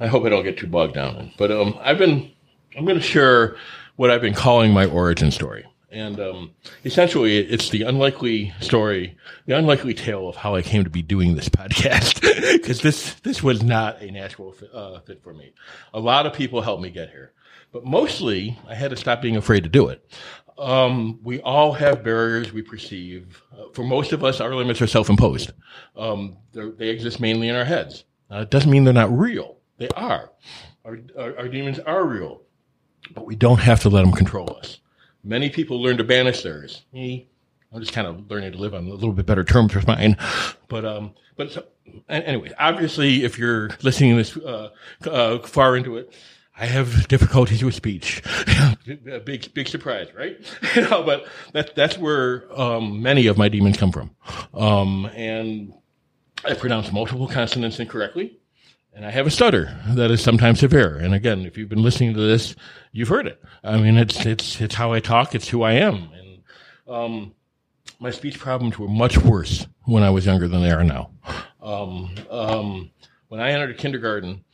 [0.00, 1.32] I hope I don't get too bogged down in.
[1.38, 2.32] But um, I've been
[2.76, 3.56] I'm going to share
[3.96, 5.66] what I've been calling my origin story.
[5.90, 6.52] And um,
[6.86, 11.34] essentially, it's the unlikely story, the unlikely tale of how I came to be doing
[11.34, 12.20] this podcast.
[12.52, 15.52] Because this this was not a natural fit, uh, fit for me.
[15.94, 17.32] A lot of people helped me get here,
[17.72, 20.04] but mostly I had to stop being afraid to do it.
[20.58, 23.42] Um, we all have barriers we perceive.
[23.52, 25.52] Uh, for most of us, our limits are self-imposed.
[25.96, 28.04] Um, they exist mainly in our heads.
[28.30, 29.58] Uh, it doesn't mean they're not real.
[29.78, 30.30] They are.
[30.84, 32.42] Our, our, our demons are real,
[33.14, 34.78] but we don't have to let them control us.
[35.24, 36.82] Many people learn to banish theirs.
[36.92, 37.28] Me,
[37.72, 40.16] I'm just kind of learning to live on a little bit better terms with mine.
[40.68, 41.64] But, um, but so,
[42.08, 44.70] anyway, obviously, if you're listening this, uh,
[45.06, 46.12] uh, far into it,
[46.56, 48.22] I have difficulties with speech.
[49.24, 50.38] big, big surprise, right?
[50.76, 54.10] you know, but that, that's where, um, many of my demons come from.
[54.52, 55.72] Um, and
[56.44, 58.38] I pronounce multiple consonants incorrectly.
[58.94, 60.96] And I have a stutter that is sometimes severe.
[60.96, 62.54] And again, if you've been listening to this,
[62.92, 63.42] you've heard it.
[63.64, 65.34] I mean, it's, it's, it's how I talk.
[65.34, 66.10] It's who I am.
[66.12, 66.42] And,
[66.86, 67.34] um,
[67.98, 71.10] my speech problems were much worse when I was younger than they are now.
[71.62, 72.90] Um, um,
[73.28, 74.44] when I entered kindergarten,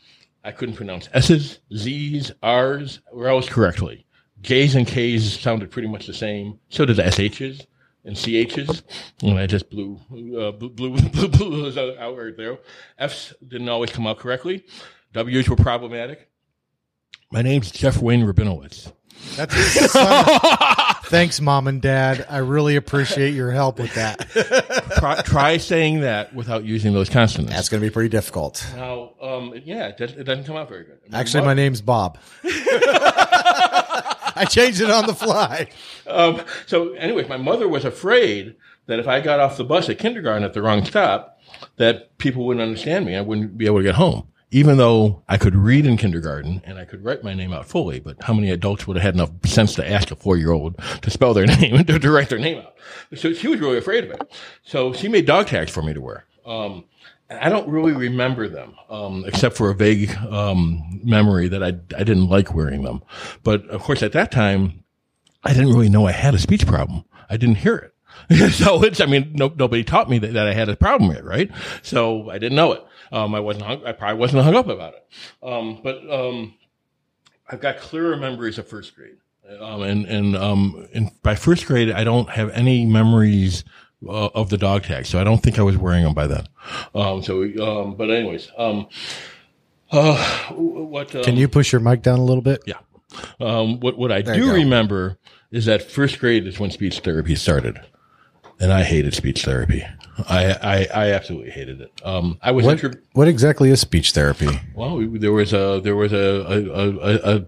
[0.45, 4.07] I couldn't pronounce S's, Z's, R's, or L's correctly.
[4.41, 6.61] J's and K's sounded pretty much the same.
[6.69, 7.67] So did the SH's
[8.09, 8.83] and CHs,
[9.23, 12.59] and I just blew, uh, blew, blew, blew, blew those out right there.
[12.99, 14.65] Fs didn't always come out correctly.
[15.13, 16.29] W's were problematic.
[17.31, 18.91] My name's Jeff Wayne Rabinowitz.
[19.37, 19.93] That's
[21.09, 22.27] Thanks, mom and dad.
[22.29, 24.29] I really appreciate your help with that.
[24.97, 27.53] try, try, saying that without using those consonants.
[27.53, 28.67] That's going to be pretty difficult.
[28.77, 30.99] Now, um, yeah, it, it, doesn't come out very good.
[31.13, 32.19] Actually, my name's Bob.
[34.39, 35.69] I changed it on the fly.
[36.07, 39.99] Um, so, anyway, my mother was afraid that if I got off the bus at
[39.99, 41.41] kindergarten at the wrong stop,
[41.77, 43.17] that people wouldn't understand me.
[43.17, 44.29] I wouldn't be able to get home.
[44.51, 48.01] Even though I could read in kindergarten and I could write my name out fully,
[48.01, 51.35] but how many adults would have had enough sense to ask a four-year-old to spell
[51.35, 52.75] their name and to, to write their name out?
[53.15, 54.33] So she was really afraid of it.
[54.63, 56.25] So she made dog tags for me to wear.
[56.47, 56.85] Um,
[57.31, 62.05] I don't really remember them, um, except for a vague um, memory that I I
[62.05, 63.03] didn't like wearing them.
[63.43, 64.85] But of course, at that time,
[65.45, 67.05] I didn't really know I had a speech problem.
[67.29, 67.95] I didn't hear it.
[68.53, 71.25] so it's, I mean, no, nobody taught me that, that, I had a problem yet,
[71.25, 71.51] right?
[71.83, 72.85] So I didn't know it.
[73.13, 75.07] Um, I wasn't, hung, I probably wasn't hung up about it.
[75.43, 76.55] Um, but, um,
[77.49, 79.17] I've got clearer memories of first grade.
[79.61, 83.65] Um, and, and, um, and by first grade, I don't have any memories
[84.07, 85.07] uh, of the dog tag.
[85.07, 86.47] So I don't think I was wearing them by then.
[86.95, 88.87] Um, so, um, but anyways, um,
[89.91, 90.17] uh,
[90.53, 92.63] what, um, can you push your mic down a little bit?
[92.67, 92.79] Yeah.
[93.41, 95.19] Um, what, what I there do remember
[95.51, 97.81] is that first grade is when speech therapy started.
[98.61, 99.87] And I hated speech therapy.
[100.29, 101.93] I, I, I absolutely hated it.
[102.05, 104.49] Um, I was, what, inter- what exactly is speech therapy?
[104.75, 107.47] Well, there was a, there was a, a,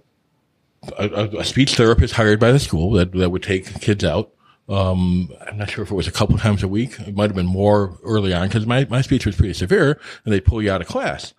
[0.97, 4.31] a, a, a speech therapist hired by the school that, that would take kids out
[4.71, 6.99] um, I'm not sure if it was a couple times a week.
[7.01, 10.33] It might have been more early on because my, my speech was pretty severe and
[10.33, 11.35] they'd pull you out of class.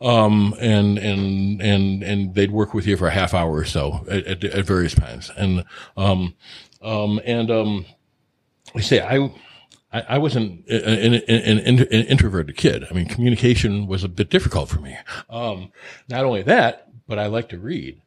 [0.00, 4.06] Um, and, and, and, and they'd work with you for a half hour or so
[4.08, 5.32] at, at, at various times.
[5.36, 5.64] And,
[5.96, 6.36] um,
[6.80, 7.86] um, and, um,
[8.74, 9.32] I say, I,
[9.92, 12.84] I, I was an, an, an, an, introverted kid.
[12.88, 14.96] I mean, communication was a bit difficult for me.
[15.28, 15.72] Um,
[16.08, 18.00] not only that, but I like to read.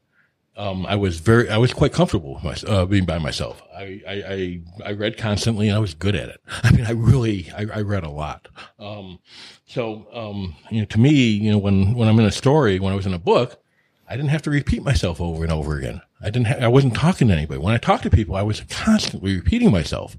[0.59, 3.63] Um, I was very, I was quite comfortable with my, uh, being by myself.
[3.73, 6.41] I, I, I, I, read constantly and I was good at it.
[6.63, 8.49] I mean, I really, I, I read a lot.
[8.77, 9.19] Um,
[9.65, 12.91] so, um, you know, to me, you know, when, when I'm in a story, when
[12.91, 13.63] I was in a book,
[14.09, 16.01] I didn't have to repeat myself over and over again.
[16.19, 17.61] I didn't, ha- I wasn't talking to anybody.
[17.61, 20.17] When I talked to people, I was constantly repeating myself.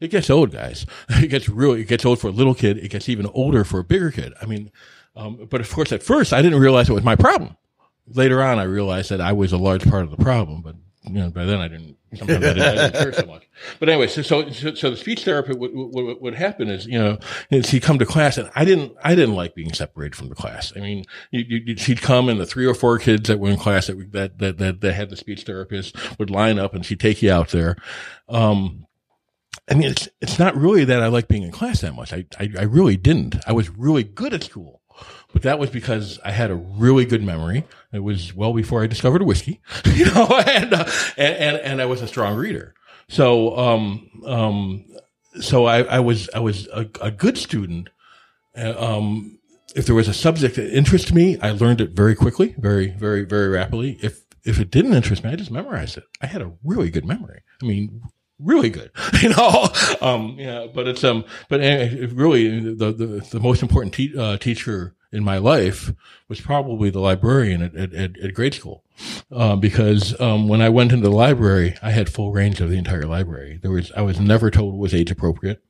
[0.00, 0.84] It gets old, guys.
[1.08, 2.76] It gets really, it gets old for a little kid.
[2.76, 4.34] It gets even older for a bigger kid.
[4.42, 4.70] I mean,
[5.16, 7.56] um, but of course, at first, I didn't realize it was my problem
[8.12, 11.20] later on, I realized that I was a large part of the problem, but you
[11.20, 13.44] know, by then I didn't, sometimes I didn't, I didn't care so much.
[13.80, 17.18] But anyway, so, so, so the speech therapy would, would, would happen is, you know,
[17.50, 20.36] is he'd come to class and I didn't, I didn't like being separated from the
[20.36, 20.72] class.
[20.76, 23.56] I mean, you, you, she'd come and the three or four kids that were in
[23.56, 27.00] class that, that, that, that, that had the speech therapist would line up and she'd
[27.00, 27.76] take you out there.
[28.28, 28.86] Um,
[29.68, 32.12] I mean, it's, it's not really that I like being in class that much.
[32.12, 33.36] I, I, I really didn't.
[33.44, 34.77] I was really good at school
[35.32, 37.64] but that was because I had a really good memory.
[37.92, 41.86] It was well before I discovered whiskey, you know, and, uh, and, and, and, I
[41.86, 42.74] was a strong reader.
[43.08, 44.84] So, um, um,
[45.40, 47.90] so I, I was, I was a, a good student.
[48.56, 49.38] Um,
[49.76, 53.24] if there was a subject that interested me, I learned it very quickly, very, very,
[53.24, 53.98] very rapidly.
[54.02, 56.04] If, if it didn't interest me, I just memorized it.
[56.20, 57.42] I had a really good memory.
[57.62, 58.02] I mean,
[58.38, 58.90] really good,
[59.22, 59.68] you know.
[60.00, 64.38] Um, yeah, but it's um, but anyway, really the the the most important te- uh,
[64.38, 65.92] teacher in my life
[66.28, 68.84] was probably the librarian at, at, at grade school.
[69.30, 72.76] Uh, because, um, when I went into the library, I had full range of the
[72.76, 73.58] entire library.
[73.62, 75.62] There was, I was never told it was age appropriate.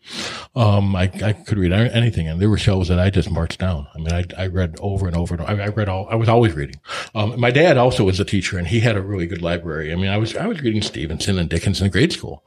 [0.57, 3.87] Um, I, I could read anything and there were shelves that I just marched down.
[3.95, 5.61] I mean, I, I read over and over and over.
[5.61, 6.81] I, I read all, I was always reading.
[7.15, 9.93] Um, my dad also was a teacher and he had a really good library.
[9.93, 12.45] I mean, I was, I was reading Stevenson and Dickens in grade school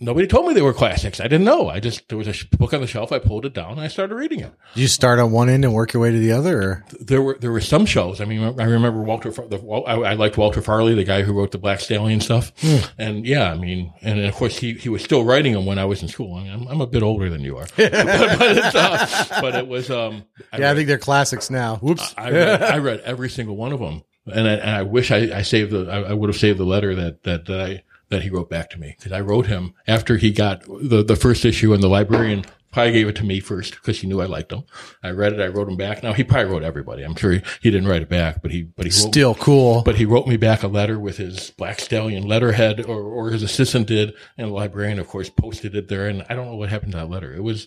[0.00, 1.20] nobody told me they were classics.
[1.20, 1.68] I didn't know.
[1.68, 3.12] I just there was a book on the shelf.
[3.12, 4.52] I pulled it down and I started reading it.
[4.74, 6.62] Did you start on one end and work your way to the other?
[6.62, 6.84] Or?
[6.98, 8.20] There were there were some shows.
[8.20, 9.30] I mean, I remember Walter.
[9.30, 12.52] The, I, I liked Walter Farley, the guy who wrote the Black Stallion stuff.
[12.60, 12.78] Hmm.
[12.98, 15.84] And yeah, I mean, and of course he he was still writing them when I
[15.84, 16.34] was in school.
[16.36, 19.68] I mean, I'm, I'm a bit older than you are, but, but, uh, but, it
[19.68, 19.90] was.
[19.90, 21.76] Um, I yeah, read, I think they're classics now.
[21.76, 22.14] Whoops.
[22.16, 24.02] I, I, read, I read every single one of them.
[24.26, 26.64] And I, and I wish I, I saved the, I, I would have saved the
[26.64, 29.74] letter that, that, that I, that he wrote back to me because I wrote him
[29.86, 33.40] after he got the, the first issue and the librarian probably gave it to me
[33.40, 34.64] first because he knew I liked him.
[35.02, 35.40] I read it.
[35.40, 36.02] I wrote him back.
[36.02, 37.02] Now he probably wrote everybody.
[37.02, 39.82] I'm sure he, he didn't write it back, but he, but he wrote, still cool.
[39.82, 43.42] But he wrote me back a letter with his black stallion letterhead or, or his
[43.42, 44.14] assistant did.
[44.38, 46.06] And the librarian, of course, posted it there.
[46.06, 47.34] And I don't know what happened to that letter.
[47.34, 47.66] It was,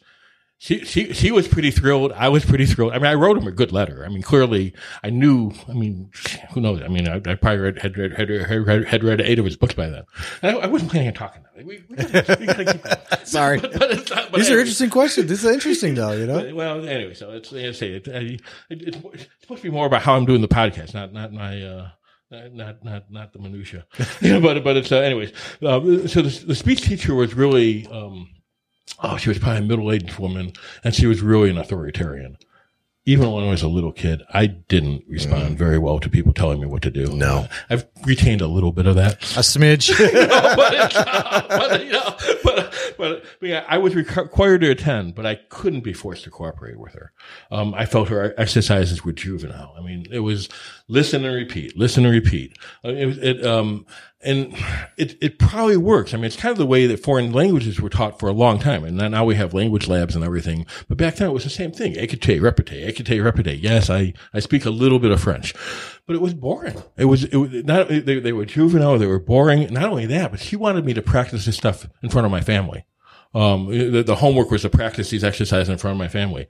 [0.63, 2.13] she, she, she was pretty thrilled.
[2.13, 2.93] I was pretty thrilled.
[2.93, 4.05] I mean, I wrote him a good letter.
[4.05, 4.73] I mean, clearly
[5.03, 6.09] I knew, I mean,
[6.53, 6.81] who knows?
[6.81, 9.57] I mean, I, I probably read, had, read, had, read, had read eight of his
[9.57, 10.03] books by then.
[10.41, 11.43] And I, I wasn't planning on talking.
[11.57, 13.19] We, we, we gotta keep that.
[13.27, 13.59] Sorry.
[13.59, 14.55] but, but not, but These anyway.
[14.55, 15.27] are interesting questions.
[15.27, 16.39] This is interesting though, you know?
[16.39, 19.85] But, well, anyway, so it's, I say it, it, it's, it's supposed to be more
[19.85, 21.89] about how I'm doing the podcast, not, not my, uh,
[22.53, 23.85] not not not the minutia,
[24.21, 25.33] but but it's uh, anyways.
[25.61, 28.27] Uh, so the, the speech teacher was really um,
[29.01, 32.37] oh, she was probably a middle aged woman and she was really an authoritarian.
[33.05, 35.57] Even when I was a little kid, I didn't respond mm.
[35.57, 37.07] very well to people telling me what to do.
[37.07, 37.47] No.
[37.69, 39.15] I've retained a little bit of that.
[39.35, 39.89] A smidge.
[40.55, 42.15] but, uh, but, you know,
[42.45, 46.29] but, but, but yeah, I was required to attend, but I couldn't be forced to
[46.29, 47.11] cooperate with her.
[47.51, 49.75] Um, I felt her exercises were juvenile.
[49.77, 50.47] I mean, it was
[50.87, 52.57] listen and repeat, listen and repeat.
[52.85, 53.85] Uh, it, it um,
[54.23, 54.55] and
[54.97, 56.13] it, it probably works.
[56.13, 58.59] I mean, it's kind of the way that foreign languages were taught for a long
[58.59, 58.83] time.
[58.83, 60.65] And now we have language labs and everything.
[60.87, 61.93] But back then it was the same thing.
[61.95, 63.61] Écoutez, répétez, écoutez, répétez.
[63.61, 65.53] Yes, I, I speak a little bit of French,
[66.05, 66.81] but it was boring.
[66.97, 68.97] It was, it was not, they, they were juvenile.
[68.97, 69.71] They were boring.
[69.73, 72.41] Not only that, but she wanted me to practice this stuff in front of my
[72.41, 72.85] family.
[73.33, 76.47] Um, the, the homework was to practice these exercises in front of my family.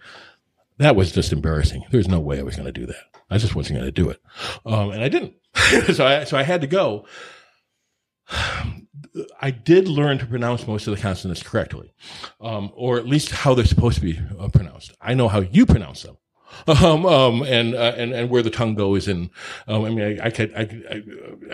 [0.80, 1.84] That was just embarrassing.
[1.92, 3.04] There's no way I was going to do that.
[3.30, 4.20] I just wasn't going to do it.
[4.66, 5.34] Um, and I didn't.
[5.94, 7.06] so I, so I had to go.
[9.40, 11.94] I did learn to pronounce most of the consonants correctly,
[12.42, 14.96] um, or at least how they're supposed to be uh, pronounced.
[15.02, 16.18] I know how you pronounce them.
[16.68, 19.08] Um, um, and, uh, and, and where the tongue goes.
[19.08, 19.32] And,
[19.68, 21.04] um, I mean, I, I could, I, I,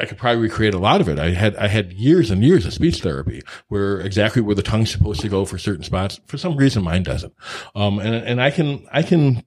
[0.01, 1.17] I, could probably recreate a lot of it.
[1.17, 4.91] I had, I had years and years of speech therapy where exactly where the tongue's
[4.91, 6.19] supposed to go for certain spots.
[6.25, 7.34] For some reason, mine doesn't.
[7.75, 9.45] Um, and, and I can, I can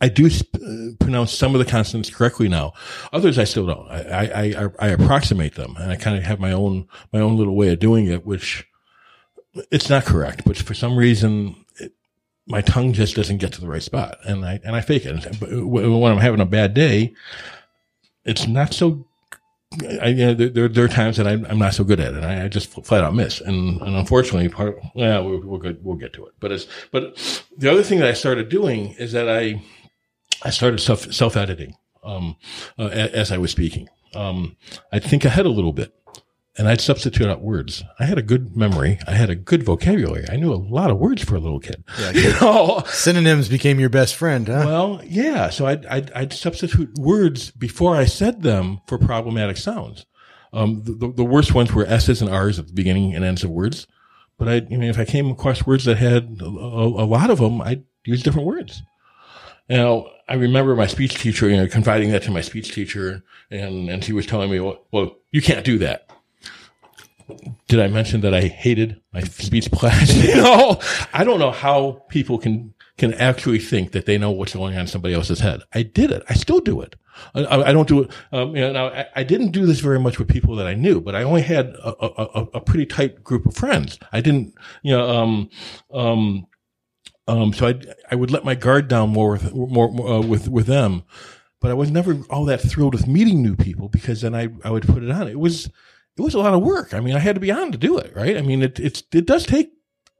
[0.00, 2.72] I do sp- uh, pronounce some of the consonants correctly now.
[3.12, 3.88] Others I still don't.
[3.88, 7.36] I, I, I, I approximate them and I kind of have my own, my own
[7.36, 8.66] little way of doing it, which
[9.70, 11.92] it's not correct, but for some reason, it,
[12.46, 15.38] my tongue just doesn't get to the right spot and I, and I fake it.
[15.38, 17.14] But When I'm having a bad day,
[18.24, 19.06] it's not so
[20.02, 22.24] I, you know, there, there, are times that I, am not so good at it.
[22.24, 23.40] I, I, just flat out miss.
[23.40, 25.84] And, and unfortunately, part, yeah, we're, we're good.
[25.84, 26.32] We'll get to it.
[26.40, 27.16] But it's, but
[27.56, 29.62] the other thing that I started doing is that I,
[30.42, 32.36] I started self self editing um,
[32.78, 33.88] uh, as I was speaking.
[34.14, 34.56] um,
[34.92, 35.94] I'd think ahead a little bit
[36.58, 37.84] and I'd substitute out words.
[37.98, 38.98] I had a good memory.
[39.06, 40.26] I had a good vocabulary.
[40.28, 41.84] I knew a lot of words for a little kid.
[41.98, 42.82] Yeah, you know?
[42.86, 44.64] Synonyms became your best friend, huh?
[44.66, 45.50] Well, yeah.
[45.50, 50.04] So I'd, I'd, I'd substitute words before I said them for problematic sounds.
[50.52, 53.50] Um, the, the, worst ones were S's and R's at the beginning and ends of
[53.50, 53.86] words.
[54.36, 57.30] But I, I mean, if I came across words that had a, a, a lot
[57.30, 58.82] of them, I'd use different words.
[59.68, 63.90] Now, I remember my speech teacher, you know, confiding that to my speech teacher, and,
[63.90, 66.10] and she was telling me, well, well, you can't do that
[67.68, 70.14] did I mention that I hated my speech class?
[70.24, 70.80] you know,
[71.12, 74.82] I don't know how people can can actually think that they know what's going on
[74.82, 75.62] in somebody else's head.
[75.72, 76.22] I did it.
[76.28, 76.96] I still do it.
[77.34, 78.10] I, I don't do it.
[78.30, 80.74] Um, you know, now I, I, didn't do this very much with people that I
[80.74, 83.98] knew, but I only had a, a, a pretty tight group of friends.
[84.12, 85.50] I didn't, you know, um,
[85.92, 86.46] um,
[87.30, 90.66] um, so I, I would let my guard down more with, more, uh, with, with
[90.66, 91.04] them,
[91.60, 94.70] but I was never all that thrilled with meeting new people because then I, I
[94.70, 95.28] would put it on.
[95.28, 96.92] It was, it was a lot of work.
[96.92, 98.36] I mean, I had to be on to do it, right?
[98.36, 99.70] I mean, it, it's, it does take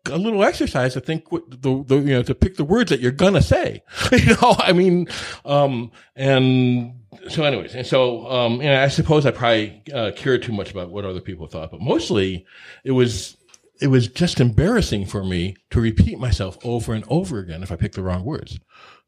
[0.07, 3.01] a little exercise to think what the, the, you know, to pick the words that
[3.01, 5.09] you're gonna say, you know, I mean,
[5.45, 6.95] um, and
[7.29, 10.91] so anyways, and so, um, know, I suppose I probably, uh, cared too much about
[10.91, 12.47] what other people thought, but mostly
[12.85, 13.37] it was,
[13.81, 17.77] it was just embarrassing for me to repeat myself over and over again if I
[17.77, 18.59] picked the wrong words.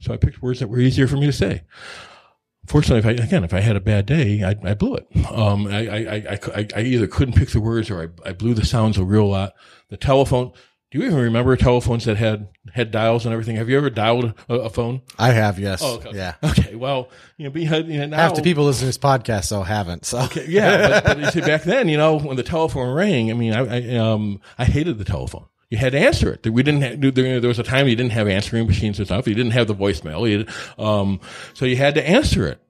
[0.00, 1.62] So I picked words that were easier for me to say
[2.66, 5.06] fortunately, if I, again, if I had a bad day, I, I blew it.
[5.30, 8.98] Um, I, I, I, I, either couldn't pick the words or I blew the sounds
[8.98, 9.54] a real lot.
[9.88, 10.52] The telephone,
[10.92, 13.56] do you even remember telephones that had, had dials and everything?
[13.56, 15.00] Have you ever dialed a, a phone?
[15.18, 15.80] I have, yes.
[15.82, 16.10] Oh, okay.
[16.12, 16.34] Yeah.
[16.44, 16.74] Okay.
[16.74, 19.62] Well, you know, we you know, now, Half the people listening to this podcast, so
[19.62, 20.04] haven't.
[20.04, 21.00] So okay, yeah.
[21.00, 23.96] but, but see, back then, you know, when the telephone rang, I mean, I, I,
[23.96, 26.46] um, I hated the telephone you had to answer it.
[26.46, 29.26] We didn't have, there, was a time you didn't have answering machines and stuff.
[29.26, 30.28] You didn't have the voicemail.
[30.28, 30.44] You,
[30.84, 31.18] um,
[31.54, 32.60] so you had to answer it.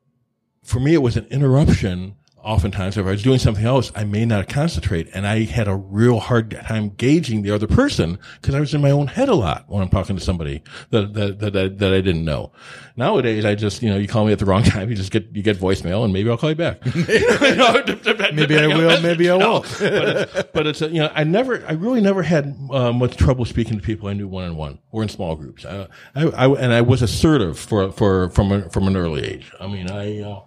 [0.63, 4.25] For me, it was an interruption oftentimes if I was doing something else, I may
[4.25, 5.09] not concentrate.
[5.15, 8.81] And I had a real hard time gauging the other person because I was in
[8.81, 11.93] my own head a lot when I'm talking to somebody that, that, that, that, that
[11.93, 12.53] I didn't know.
[12.97, 15.35] Nowadays, I just, you know, you call me at the wrong time, you just get,
[15.35, 16.85] you get voicemail and maybe I'll call you back.
[16.95, 19.65] maybe I will, maybe I won't.
[19.79, 23.45] but, it's, but it's, you know, I never, I really never had uh, much trouble
[23.45, 25.65] speaking to people I knew one on one or in small groups.
[25.65, 29.53] I, I, I, and I was assertive for, for, from, a, from an early age.
[29.61, 30.41] I mean, I, uh,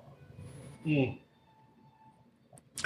[0.85, 1.19] mm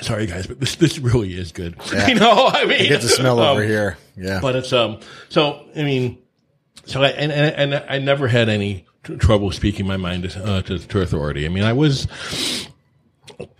[0.02, 1.76] sorry guys, but this this really is good.
[1.94, 2.08] Yeah.
[2.10, 3.98] You know, I mean, you get the smell um, over here.
[4.16, 5.00] Yeah, but it's um.
[5.30, 6.18] So I mean,
[6.86, 10.62] so I and and, and I never had any t- trouble speaking my mind uh,
[10.64, 11.46] to, to authority.
[11.46, 12.08] I mean, I was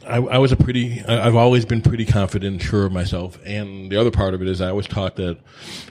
[0.06, 3.40] I, I, was a pretty, I've always been pretty confident and sure of myself.
[3.46, 5.38] And the other part of it is I was taught that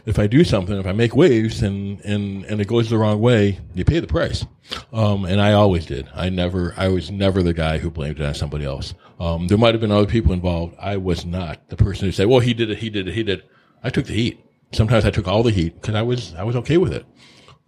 [0.04, 3.20] if I do something, if I make waves and, and, and it goes the wrong
[3.20, 4.44] way, you pay the price.
[4.92, 6.08] Um, and I always did.
[6.14, 8.94] I never, I was never the guy who blamed it on somebody else.
[9.18, 10.76] Um, there might have been other people involved.
[10.78, 13.22] I was not the person who said, well, he did it, he did it, he
[13.22, 13.50] did it.
[13.82, 14.44] I took the heat.
[14.72, 17.04] Sometimes I took all the heat because I was, I was okay with it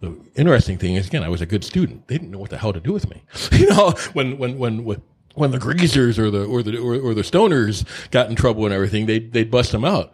[0.01, 2.07] the interesting thing is again, I was a good student.
[2.07, 3.23] They didn't know what the hell to do with me.
[3.51, 5.01] You know, when, when, when,
[5.35, 8.73] when, the greasers or the or the or, or, the stoners got in trouble and
[8.73, 10.13] everything, they they'd bust them out.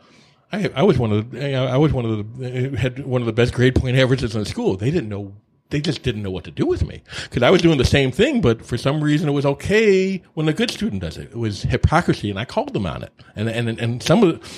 [0.51, 3.33] I I was one of the I was one of the had one of the
[3.33, 4.75] best grade point averages in the school.
[4.75, 5.33] They didn't know
[5.69, 8.11] they just didn't know what to do with me because I was doing the same
[8.11, 11.31] thing, but for some reason it was okay when the good student does it.
[11.31, 13.13] It was hypocrisy, and I called them on it.
[13.35, 14.49] And and and some of the,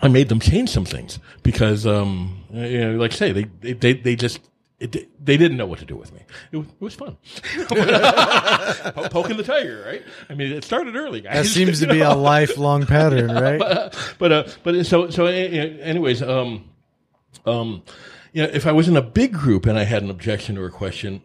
[0.00, 3.94] I made them change some things because, um, you know, like I say, they they
[3.94, 4.40] they just
[4.78, 6.20] it, they didn't know what to do with me.
[6.52, 7.16] It was, it was fun.
[9.10, 10.02] Poking the tiger, right?
[10.28, 11.34] I mean, it started early, guys.
[11.34, 13.58] That seems to be a lifelong pattern, right?
[13.58, 16.68] but, but, uh, but so, so anyways, um,
[17.46, 17.82] um,
[18.32, 20.66] you know, if I was in a big group and I had an objection or
[20.66, 21.22] a question,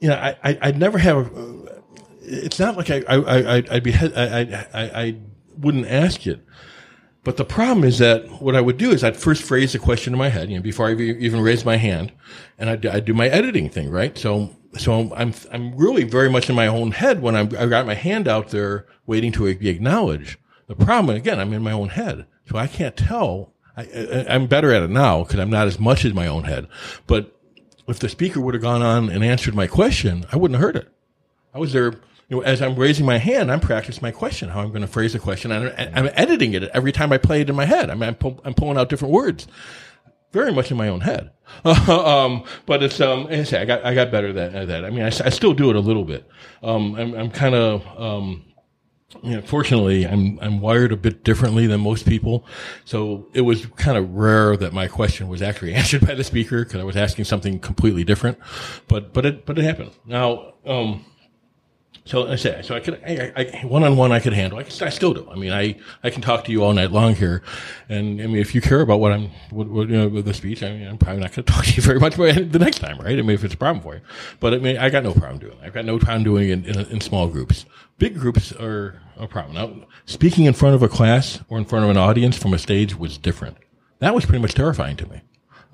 [0.00, 1.82] you know, I, I, would never have, a,
[2.20, 5.16] it's not like I, I, I, I'd be, I, I, I
[5.56, 6.44] wouldn't ask it
[7.24, 10.12] but the problem is that what I would do is I'd first phrase the question
[10.12, 12.12] in my head, you know, before I even raise my hand,
[12.58, 14.18] and I'd, I'd do my editing thing, right?
[14.18, 17.86] So, so I'm, I'm really very much in my own head when I'm, I've got
[17.86, 20.38] my hand out there waiting to be acknowledged.
[20.66, 23.52] The problem, again, I'm in my own head, so I can't tell.
[23.76, 26.68] I, am better at it now because I'm not as much in my own head.
[27.06, 27.34] But
[27.88, 30.76] if the speaker would have gone on and answered my question, I wouldn't have heard
[30.76, 30.88] it.
[31.54, 31.94] I was there
[32.32, 34.86] you know, as I'm raising my hand, I'm practicing my question, how I'm going to
[34.86, 37.90] phrase the question, and I'm, editing it every time I play it in my head.
[37.90, 39.46] I mean, I'm, I'm pulling out different words,
[40.32, 41.30] very much in my own head.
[41.66, 44.82] um, but it's um, I got I got better at that.
[44.86, 46.26] I mean, I, I still do it a little bit.
[46.62, 48.46] Um, I'm, I'm kind of um,
[49.22, 52.44] you fortunately, I'm I'm wired a bit differently than most people,
[52.84, 56.64] so it was kind of rare that my question was actually answered by the speaker
[56.64, 58.38] because I was asking something completely different.
[58.88, 59.92] But but it but it happened.
[60.06, 61.04] Now, um,
[62.04, 63.00] so I said, so I could,
[63.62, 64.58] one on one, I could handle.
[64.58, 65.28] I, I, still do.
[65.30, 67.44] I mean, I, I can talk to you all night long here,
[67.88, 70.34] and I mean, if you care about what I'm, what, what you know, with the
[70.34, 72.78] speech, I mean, I'm probably not going to talk to you very much the next
[72.78, 73.16] time, right?
[73.16, 74.00] I mean, if it's a problem for you,
[74.40, 75.52] but I mean, I got no problem doing.
[75.52, 75.58] it.
[75.62, 77.66] I've got no problem doing it in, in, in small groups.
[78.02, 79.54] Big groups are a problem.
[79.54, 82.58] Now, speaking in front of a class or in front of an audience from a
[82.58, 83.58] stage was different.
[84.00, 85.20] That was pretty much terrifying to me.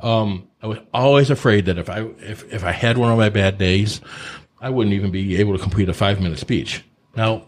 [0.00, 3.30] Um, I was always afraid that if I if if I had one of my
[3.30, 4.02] bad days,
[4.60, 6.84] I wouldn't even be able to complete a five minute speech.
[7.16, 7.46] Now,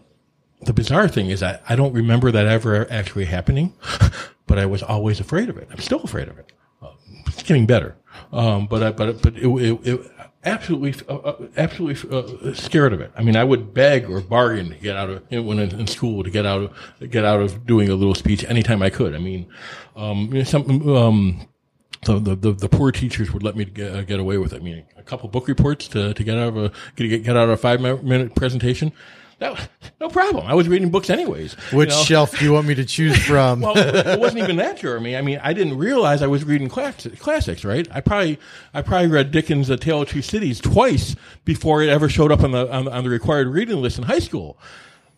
[0.61, 3.75] the bizarre thing is I, I don't remember that ever actually happening,
[4.47, 5.67] but I was always afraid of it.
[5.71, 6.53] I'm still afraid of it.
[6.81, 6.93] Uh,
[7.27, 7.97] it's getting better.
[8.31, 10.11] Um, but I, but, but it, it, it
[10.43, 13.11] absolutely, uh, uh, absolutely uh, scared of it.
[13.15, 16.29] I mean, I would beg or bargain to get out of, when in, school to
[16.29, 19.15] get out of, get out of doing a little speech anytime I could.
[19.15, 19.47] I mean,
[19.95, 21.47] um, you know, some, um,
[22.03, 24.61] so the, the, the, poor teachers would let me get, uh, get away with it.
[24.61, 27.43] I mean, a couple book reports to, to get out of a, get, get out
[27.43, 28.91] of a five minute presentation.
[29.41, 29.69] That,
[29.99, 30.45] no problem.
[30.45, 31.53] I was reading books anyways.
[31.73, 32.03] Which you know?
[32.03, 33.61] shelf do you want me to choose from?
[33.61, 35.17] well, it wasn't even that, Jeremy.
[35.17, 37.87] I mean, I didn't realize I was reading class, classics, right?
[37.91, 38.37] I probably,
[38.71, 42.41] I probably read Dickens' *A Tale of Two Cities* twice before it ever showed up
[42.41, 44.59] on the on, on the required reading list in high school.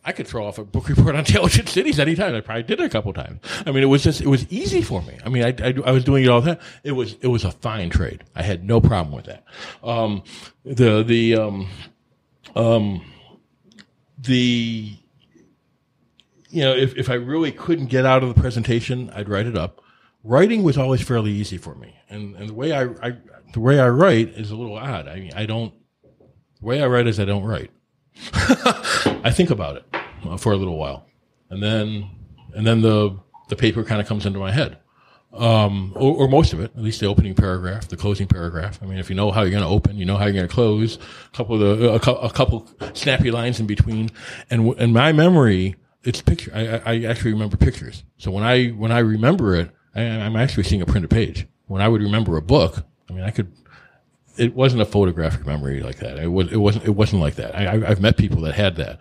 [0.05, 2.33] I could throw off a book report on Tailgate Cities anytime.
[2.33, 3.41] I probably did it a couple times.
[3.65, 5.17] I mean, it was just, it was easy for me.
[5.25, 6.65] I mean, I, I, I, was doing it all the time.
[6.83, 8.23] It was, it was a fine trade.
[8.35, 9.43] I had no problem with that.
[9.81, 10.23] Um,
[10.65, 11.69] the, the, um,
[12.55, 13.05] um,
[14.23, 14.97] the,
[16.49, 19.57] you know, if, if I really couldn't get out of the presentation, I'd write it
[19.57, 19.81] up.
[20.23, 21.95] Writing was always fairly easy for me.
[22.09, 23.17] And, and the way I, I,
[23.53, 25.07] the way I write is a little odd.
[25.07, 25.73] I mean, I don't,
[26.59, 27.71] the way I write is I don't write.
[28.33, 29.85] I think about it
[30.23, 31.05] uh, for a little while,
[31.49, 32.09] and then
[32.55, 33.17] and then the
[33.49, 34.77] the paper kind of comes into my head,
[35.33, 38.79] um, or, or, most of it, at least the opening paragraph, the closing paragraph.
[38.81, 40.47] I mean, if you know how you're going to open, you know how you're going
[40.47, 40.97] to close.
[40.97, 44.11] A couple of the a, a, couple snappy lines in between,
[44.51, 46.51] and in my memory, it's picture.
[46.53, 48.03] I, I actually remember pictures.
[48.17, 51.47] So when I when I remember it, I, I'm actually seeing a printed page.
[51.65, 53.51] When I would remember a book, I mean, I could
[54.37, 56.17] it wasn't a photographic memory like that.
[56.17, 57.55] It was, it wasn't, it wasn't like that.
[57.55, 58.99] I, have met people that had that.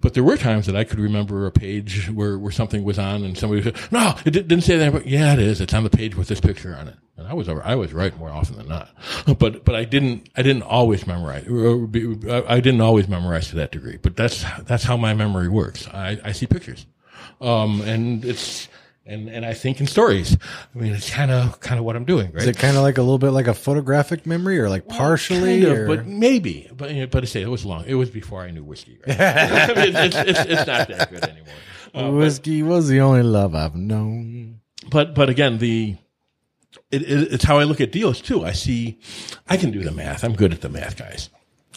[0.00, 3.22] But there were times that I could remember a page where, where something was on
[3.22, 5.60] and somebody said, no, it didn't say that, but yeah, it is.
[5.60, 6.96] It's on the page with this picture on it.
[7.16, 8.88] And I was, I was right more often than not.
[9.38, 11.46] But, but I didn't, I didn't always memorize.
[11.46, 15.86] I didn't always memorize to that degree, but that's, that's how my memory works.
[15.88, 16.86] I, I see pictures.
[17.42, 18.68] Um, and it's,
[19.10, 20.38] and and I think in stories.
[20.74, 22.42] I mean, it's kind of kind of what I'm doing, right?
[22.42, 25.62] Is it kind of like a little bit like a photographic memory, or like partially,
[25.62, 26.70] kind of, but maybe.
[26.74, 27.84] But but I say it was long.
[27.86, 28.98] It was before I knew whiskey.
[29.06, 29.20] Right?
[29.20, 31.54] I mean, it's, it's, it's, not that good anymore.
[31.92, 34.60] Uh, whiskey but, was the only love I've known.
[34.90, 35.96] But but again, the
[36.90, 38.44] it, it, it's how I look at deals too.
[38.44, 38.98] I see,
[39.48, 40.24] I can do the math.
[40.24, 41.30] I'm good at the math, guys.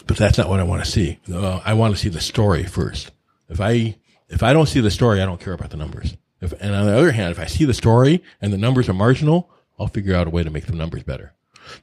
[0.06, 1.18] But that's not what I want to see.
[1.32, 3.10] Uh, I want to see the story first.
[3.48, 3.96] If I
[4.28, 6.16] if I don't see the story, I don't care about the numbers.
[6.44, 8.94] If, and on the other hand, if I see the story and the numbers are
[8.94, 11.32] marginal, I'll figure out a way to make the numbers better.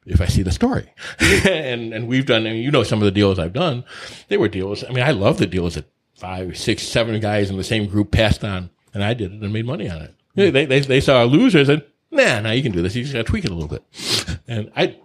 [0.06, 3.12] If I see the story, and and we've done, mean, you know, some of the
[3.12, 3.84] deals I've done,
[4.28, 4.84] they were deals.
[4.84, 5.86] I mean, I love the deals that
[6.16, 9.52] five, six, seven guys in the same group passed on, and I did it and
[9.52, 10.16] made money on it.
[10.36, 12.96] They they they saw a loser and "Nah, now you can do this.
[12.96, 13.84] You just got to tweak it a little bit."
[14.48, 14.98] And I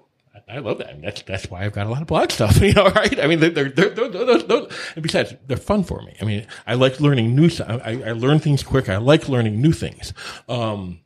[0.48, 0.92] I love that.
[0.92, 2.60] Mean, that's that's why I've got a lot of blog stuff.
[2.62, 3.18] You know, right?
[3.18, 6.14] I mean, they're they're, they're, they're, and besides, they're fun for me.
[6.20, 7.50] I mean, I like learning new.
[7.66, 8.88] I, I learn things quick.
[8.88, 10.12] I like learning new things.
[10.48, 11.00] Um,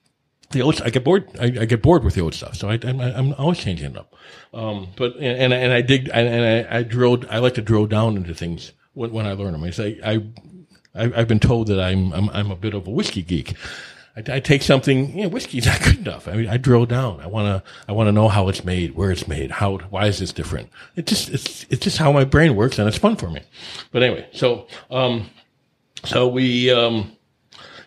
[0.51, 1.28] the old, I get bored.
[1.38, 3.97] I, I, get bored with the old stuff, so I, am I'm always changing it
[3.97, 4.14] up.
[4.53, 7.26] Um, but and and I dig and I, I drilled.
[7.30, 9.64] I like to drill down into things when, when I learn them.
[9.64, 10.22] I say I,
[10.95, 13.55] I I've been told that I'm I'm, I'm a bit of a whiskey geek.
[14.17, 16.29] I, I take something, you know, whiskey's not good enough.
[16.29, 17.21] I mean, I drill down.
[17.21, 20.07] I want to, I want to know how it's made, where it's made, how, why
[20.07, 20.71] is this different?
[20.97, 23.41] It just, it's, it's just how my brain works and it's fun for me.
[23.93, 25.31] But anyway, so, um,
[26.05, 27.13] so we, um,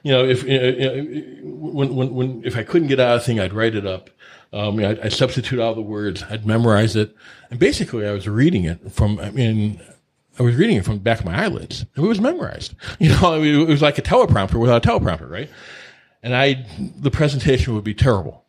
[0.04, 3.40] you know, if, uh, when, when, when, if I couldn't get out of a thing,
[3.40, 4.10] I'd write it up.
[4.52, 6.24] Um, I'd, I'd substitute all the words.
[6.30, 7.16] I'd memorize it.
[7.50, 9.82] And basically I was reading it from, I mean,
[10.40, 11.86] I was reading it from the back of my eyelids.
[11.96, 12.76] It was memorized.
[13.00, 15.50] You know, it was like a teleprompter without a teleprompter, right?
[16.24, 18.46] And I, the presentation would be terrible.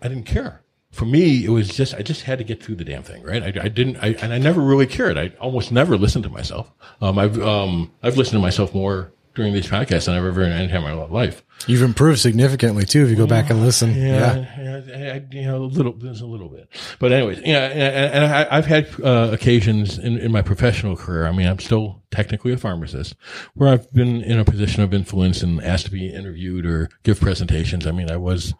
[0.00, 0.60] I didn't care.
[0.92, 3.42] For me, it was just, I just had to get through the damn thing, right?
[3.42, 5.18] I, I didn't, I, and I never really cared.
[5.18, 6.70] I almost never listened to myself.
[7.00, 10.68] Um, I've, um, I've listened to myself more during these podcasts than I've ever any
[10.68, 11.42] time in my life.
[11.66, 13.94] You've improved significantly too if you go back and listen.
[13.94, 16.68] Yeah, yeah, yeah you know, a little, there's a little bit,
[16.98, 21.26] but anyways, yeah, and, and I, have had uh, occasions in, in my professional career.
[21.26, 23.14] I mean, I'm still technically a pharmacist,
[23.54, 27.20] where I've been in a position of influence and asked to be interviewed or give
[27.20, 27.86] presentations.
[27.86, 28.54] I mean, I was.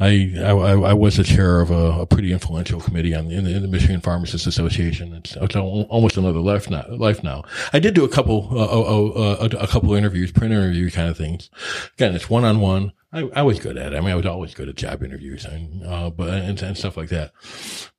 [0.00, 3.44] I, I, I was the chair of a, a pretty influential committee on the, in,
[3.44, 5.12] the, in the Michigan Pharmacists Association.
[5.12, 6.86] It's, it's almost another life now.
[6.88, 7.44] Life now.
[7.74, 11.08] I did do a couple, uh, uh, uh, a, a couple interviews, print interview kind
[11.10, 11.50] of things.
[11.94, 12.92] Again, it's one on one.
[13.12, 13.96] I, I was good at it.
[13.96, 16.96] I mean, I was always good at job interviews and, uh, but, and, and stuff
[16.96, 17.32] like that.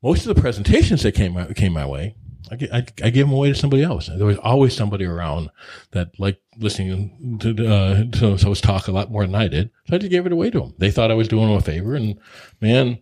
[0.01, 2.15] Most of the presentations that came, came my way,
[2.51, 4.07] I, I, I gave them away to somebody else.
[4.07, 5.49] There was always somebody around
[5.91, 8.03] that liked listening to, uh,
[8.37, 9.71] to talk a lot more than I did.
[9.87, 10.73] So I just gave it away to them.
[10.77, 12.19] They thought I was doing them a favor and
[12.59, 12.99] man,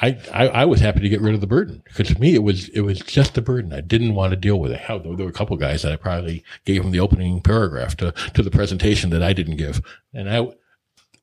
[0.00, 2.42] I, I, I, was happy to get rid of the burden because to me it
[2.42, 3.72] was it was just a burden.
[3.72, 4.80] I didn't want to deal with it.
[4.80, 8.12] How there were a couple guys that I probably gave them the opening paragraph to
[8.34, 9.82] to the presentation that I didn't give,
[10.14, 10.46] and I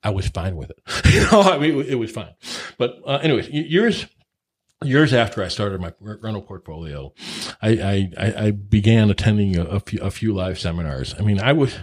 [0.03, 0.79] I was fine with it.
[1.13, 2.33] you know, I mean, it, was fine.
[2.77, 4.05] But uh, anyways, years
[4.83, 7.13] years after I started my rental portfolio,
[7.61, 11.15] I, I, I began attending a, a, few, a, few, live seminars.
[11.17, 11.77] I mean, I was,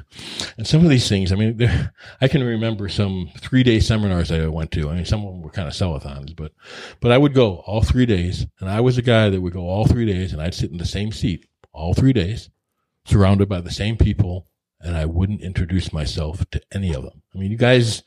[0.59, 1.61] and some of these things, I mean,
[2.21, 4.91] I can remember some three day seminars that I went to.
[4.91, 6.53] I mean, some of them were kind of sellathons, but,
[7.01, 9.69] but I would go all three days and I was a guy that would go
[9.69, 12.51] all three days and I'd sit in the same seat all three days,
[13.07, 14.49] surrounded by the same people
[14.83, 17.23] and I wouldn't introduce myself to any of them.
[17.35, 18.03] I mean, you guys,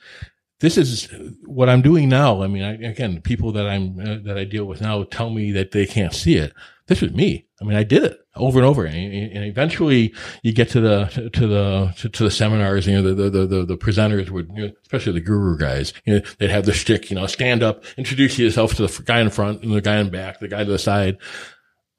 [0.59, 1.09] this is
[1.45, 2.41] what I'm doing now.
[2.41, 5.51] I mean, I, again, people that I'm, uh, that I deal with now tell me
[5.51, 6.53] that they can't see it.
[6.87, 7.47] This was me.
[7.61, 8.85] I mean, I did it over and over.
[8.85, 13.13] And, and eventually you get to the, to the, to, to, the seminars, you know,
[13.13, 16.51] the, the, the, the presenters would, you know, especially the guru guys, you know, they'd
[16.51, 19.73] have the shtick, you know, stand up, introduce yourself to the guy in front and
[19.73, 21.17] the guy in back, the guy to the side.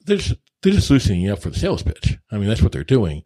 [0.05, 0.33] There's,
[0.67, 2.19] they're just loosening you up for the sales pitch.
[2.33, 3.23] I mean, that's what they're doing.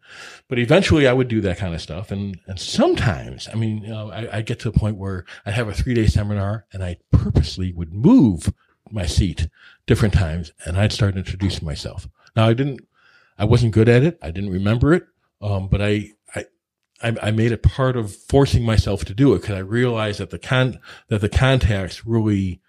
[0.47, 2.11] But eventually I would do that kind of stuff.
[2.11, 5.55] And, and sometimes, I mean, you know, I, I get to the point where I'd
[5.55, 8.53] have a three day seminar and I purposely would move
[8.91, 9.49] my seat
[9.87, 12.07] different times and I'd start introducing myself.
[12.35, 12.81] Now I didn't,
[13.39, 14.19] I wasn't good at it.
[14.21, 15.05] I didn't remember it.
[15.41, 16.45] Um, but I, I,
[17.01, 20.37] I, made it part of forcing myself to do it because I realized that the
[20.37, 22.60] con, that the contacts really,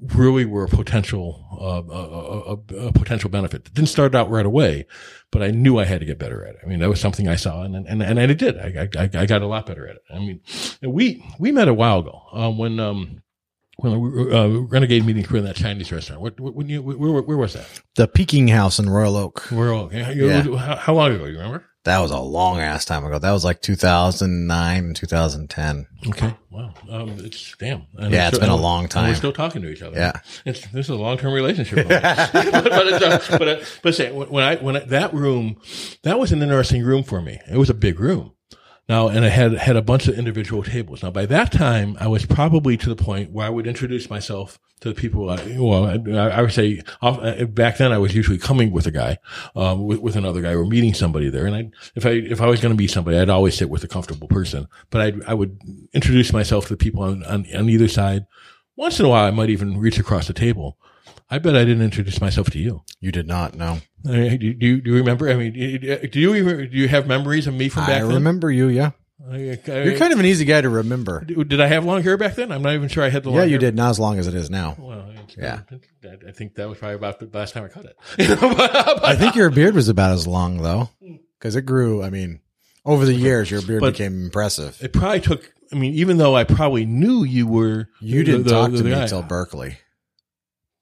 [0.00, 3.66] really were a potential uh, a, a, a, potential benefit.
[3.66, 4.86] It didn't start out right away,
[5.30, 6.60] but I knew I had to get better at it.
[6.64, 8.58] I mean, that was something I saw, and and and I did.
[8.58, 10.02] I I, I got a lot better at it.
[10.10, 10.40] I mean,
[10.82, 13.22] we we met a while ago um, when um,
[13.76, 13.92] when
[14.32, 16.20] uh, renegade meetings were in that Chinese restaurant.
[16.20, 17.66] What, when you where, where, where was that?
[17.94, 19.50] The Peking House in Royal Oak.
[19.50, 19.92] Royal Oak.
[19.92, 20.42] Yeah.
[20.56, 21.24] How, how long ago?
[21.24, 21.64] You remember?
[21.84, 23.18] That was a long ass time ago.
[23.18, 25.86] That was like 2009, 2010.
[26.08, 26.34] Okay.
[26.50, 26.72] Wow.
[26.88, 27.86] Um, it's damn.
[27.96, 29.08] And yeah, it's, it's been a long time.
[29.10, 29.96] We're still talking to each other.
[29.96, 30.12] Yeah.
[30.46, 31.86] It's, this is a long term relationship.
[31.88, 32.02] but,
[32.52, 35.60] but, it's, uh, but, uh, but say, when I, when I, that room,
[36.02, 37.38] that was an interesting room for me.
[37.50, 38.32] It was a big room.
[38.86, 41.02] Now, and I had, had a bunch of individual tables.
[41.02, 44.58] Now, by that time, I was probably to the point where I would introduce myself
[44.80, 45.30] to the people.
[45.30, 48.90] I, well, I, I would say uh, back then I was usually coming with a
[48.90, 49.16] guy,
[49.56, 51.46] um, with, with another guy or meeting somebody there.
[51.46, 53.84] And I, if I, if I was going to meet somebody, I'd always sit with
[53.84, 55.58] a comfortable person, but I'd, I would
[55.94, 58.26] introduce myself to the people on, on, on either side.
[58.76, 60.76] Once in a while, I might even reach across the table.
[61.30, 62.82] I bet I didn't introduce myself to you.
[63.00, 63.78] You did not, no.
[64.04, 65.28] Do, you, do you remember?
[65.30, 68.10] I mean, do you do you have memories of me from back I then?
[68.10, 68.90] I remember you, yeah.
[69.26, 71.24] I, I, You're kind of an easy guy to remember.
[71.24, 72.52] Did I have long hair back then?
[72.52, 73.58] I'm not even sure I had the long Yeah, you hair.
[73.60, 73.74] did.
[73.74, 74.76] Not as long as it is now.
[74.78, 75.60] Well, yeah.
[76.28, 77.96] I think that was probably about the last time I cut it.
[79.02, 80.90] I think your beard was about as long though,
[81.38, 82.02] because it grew.
[82.02, 82.40] I mean,
[82.84, 84.76] over the years, your beard but became impressive.
[84.82, 85.50] It probably took.
[85.72, 88.84] I mean, even though I probably knew you were, you didn't the, talk the, to
[88.84, 89.02] me guy.
[89.02, 89.78] until Berkley.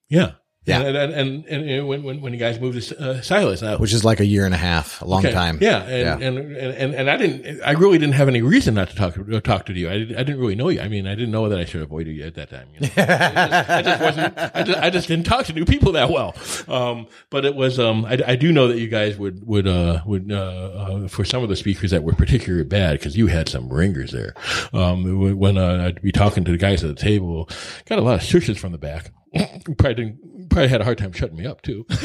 [0.09, 0.33] Yeah,
[0.64, 3.78] yeah, and and, and, and when, when when you guys moved to uh, Silas, now,
[3.78, 5.34] which is like a year and a half, a long okay.
[5.34, 5.58] time.
[5.60, 6.28] Yeah, and, yeah.
[6.28, 9.40] And, and and I didn't, I really didn't have any reason not to talk to
[9.40, 9.90] talk to you.
[9.90, 10.80] I didn't, I didn't really know you.
[10.80, 12.68] I mean, I didn't know that I should avoid you at that time.
[12.74, 12.86] You know?
[12.94, 14.38] just, I just wasn't.
[14.38, 16.36] I just, I just didn't talk to new people that well.
[16.68, 17.80] Um, but it was.
[17.80, 21.24] Um, I, I do know that you guys would would uh would uh, uh for
[21.24, 24.34] some of the speakers that were particularly bad because you had some ringers there.
[24.72, 27.48] Um, when uh, I'd be talking to the guys at the table,
[27.86, 29.10] got a lot of searches from the back.
[29.78, 31.86] probably didn't, probably had a hard time shutting me up too.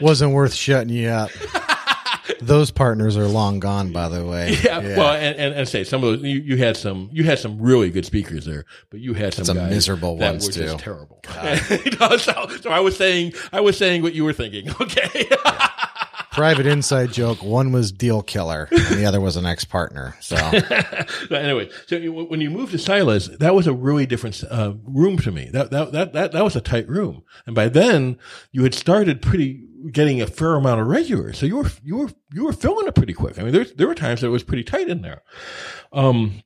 [0.00, 1.30] Wasn't worth shutting you up.
[2.40, 4.56] Those partners are long gone, by the way.
[4.62, 4.96] Yeah, yeah.
[4.96, 7.60] well, and, and, and, say some of those you, you, had some you had some
[7.60, 10.62] really good speakers there, but you had some, some miserable that ones were too.
[10.62, 11.20] Just terrible.
[11.84, 14.70] you know, so, so I was saying I was saying what you were thinking.
[14.80, 15.28] Okay.
[16.32, 17.42] Private inside joke.
[17.42, 20.16] One was deal killer, and the other was an ex partner.
[20.20, 20.36] So,
[21.30, 25.30] anyway, so when you moved to Silas, that was a really different uh, room to
[25.30, 25.50] me.
[25.52, 28.18] That, that that that that was a tight room, and by then
[28.50, 31.38] you had started pretty getting a fair amount of regulars.
[31.38, 33.38] So you were you were you were filling it pretty quick.
[33.38, 35.22] I mean, there there were times that it was pretty tight in there.
[35.92, 36.42] Um,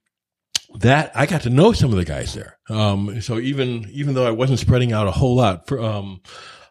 [0.74, 2.58] that I got to know some of the guys there.
[2.68, 6.20] Um, so even even though I wasn't spreading out a whole lot for um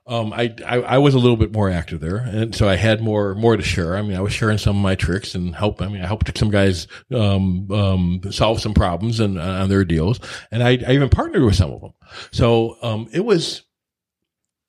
[0.08, 3.02] um, I, I I was a little bit more active there, and so I had
[3.02, 3.96] more more to share.
[3.96, 5.82] I mean, I was sharing some of my tricks and help.
[5.82, 9.84] I mean, I helped some guys um, um, solve some problems and uh, on their
[9.84, 10.20] deals,
[10.52, 11.94] and I, I even partnered with some of them.
[12.32, 13.64] So um, it was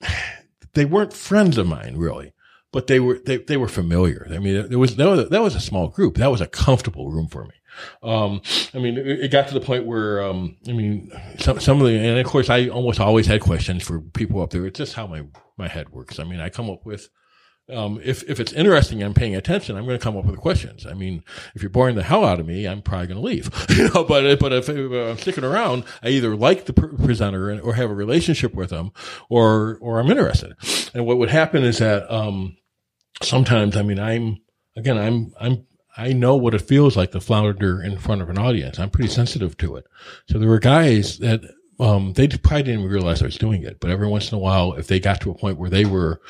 [0.72, 2.32] they weren't friends of mine really,
[2.72, 4.26] but they were they, they were familiar.
[4.30, 6.16] I mean, there was was, that was a small group.
[6.16, 7.54] That was a comfortable room for me.
[8.02, 8.40] Um,
[8.74, 11.86] I mean, it, it got to the point where um, I mean, some some of
[11.86, 14.66] the and of course I almost always had questions for people up there.
[14.66, 15.24] It's just how my
[15.56, 16.18] my head works.
[16.18, 17.08] I mean, I come up with.
[17.68, 19.76] Um, if, if it's interesting, I'm paying attention.
[19.76, 20.86] I'm going to come up with questions.
[20.86, 23.50] I mean, if you're boring the hell out of me, I'm probably going to leave.
[23.76, 27.60] you know, but but if, if I'm sticking around, I either like the pre- presenter
[27.60, 28.92] or have a relationship with them,
[29.28, 30.54] or or I'm interested.
[30.94, 32.56] And what would happen is that um,
[33.20, 34.40] sometimes, I mean, I'm
[34.76, 38.38] again, I'm I'm I know what it feels like to flounder in front of an
[38.38, 38.78] audience.
[38.78, 39.86] I'm pretty sensitive to it.
[40.28, 41.40] So there were guys that
[41.80, 44.74] um, they probably didn't realize I was doing it, but every once in a while,
[44.74, 46.20] if they got to a point where they were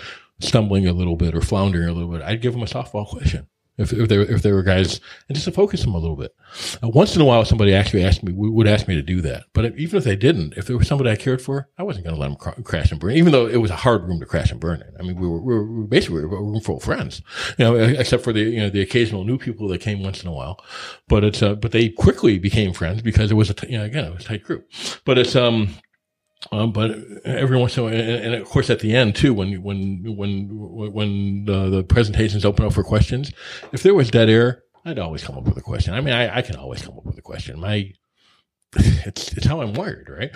[0.41, 3.49] stumbling a little bit or floundering a little bit, I'd give them a softball question.
[3.78, 6.16] If, if they were, if they were guys and just to focus them a little
[6.16, 6.34] bit.
[6.82, 9.45] Uh, once in a while, somebody actually asked me, would ask me to do that.
[9.53, 12.16] But even if they didn't, if there was somebody I cared for, I wasn't going
[12.16, 14.24] to let them cr- crash and burn, even though it was a hard room to
[14.24, 14.95] crash and burn in.
[14.99, 17.20] I mean, we were, we were, we were basically a room full of friends,
[17.59, 20.28] you know, except for the, you know, the occasional new people that came once in
[20.30, 20.64] a while.
[21.07, 23.84] But it's, uh, but they quickly became friends because it was a, t- you know,
[23.84, 24.70] again, it was a tight group.
[25.05, 25.68] But it's, um,
[26.53, 26.91] um, but
[27.24, 30.93] every once in a while, and, of course at the end too, when when when
[30.93, 33.32] when the, the presentations open up for questions,
[33.72, 35.95] if there was dead air, I'd always come up with a question.
[35.95, 37.59] I mean, I, I can always come up with a question.
[37.59, 37.93] My
[38.76, 40.30] it's it's how I'm wired, right?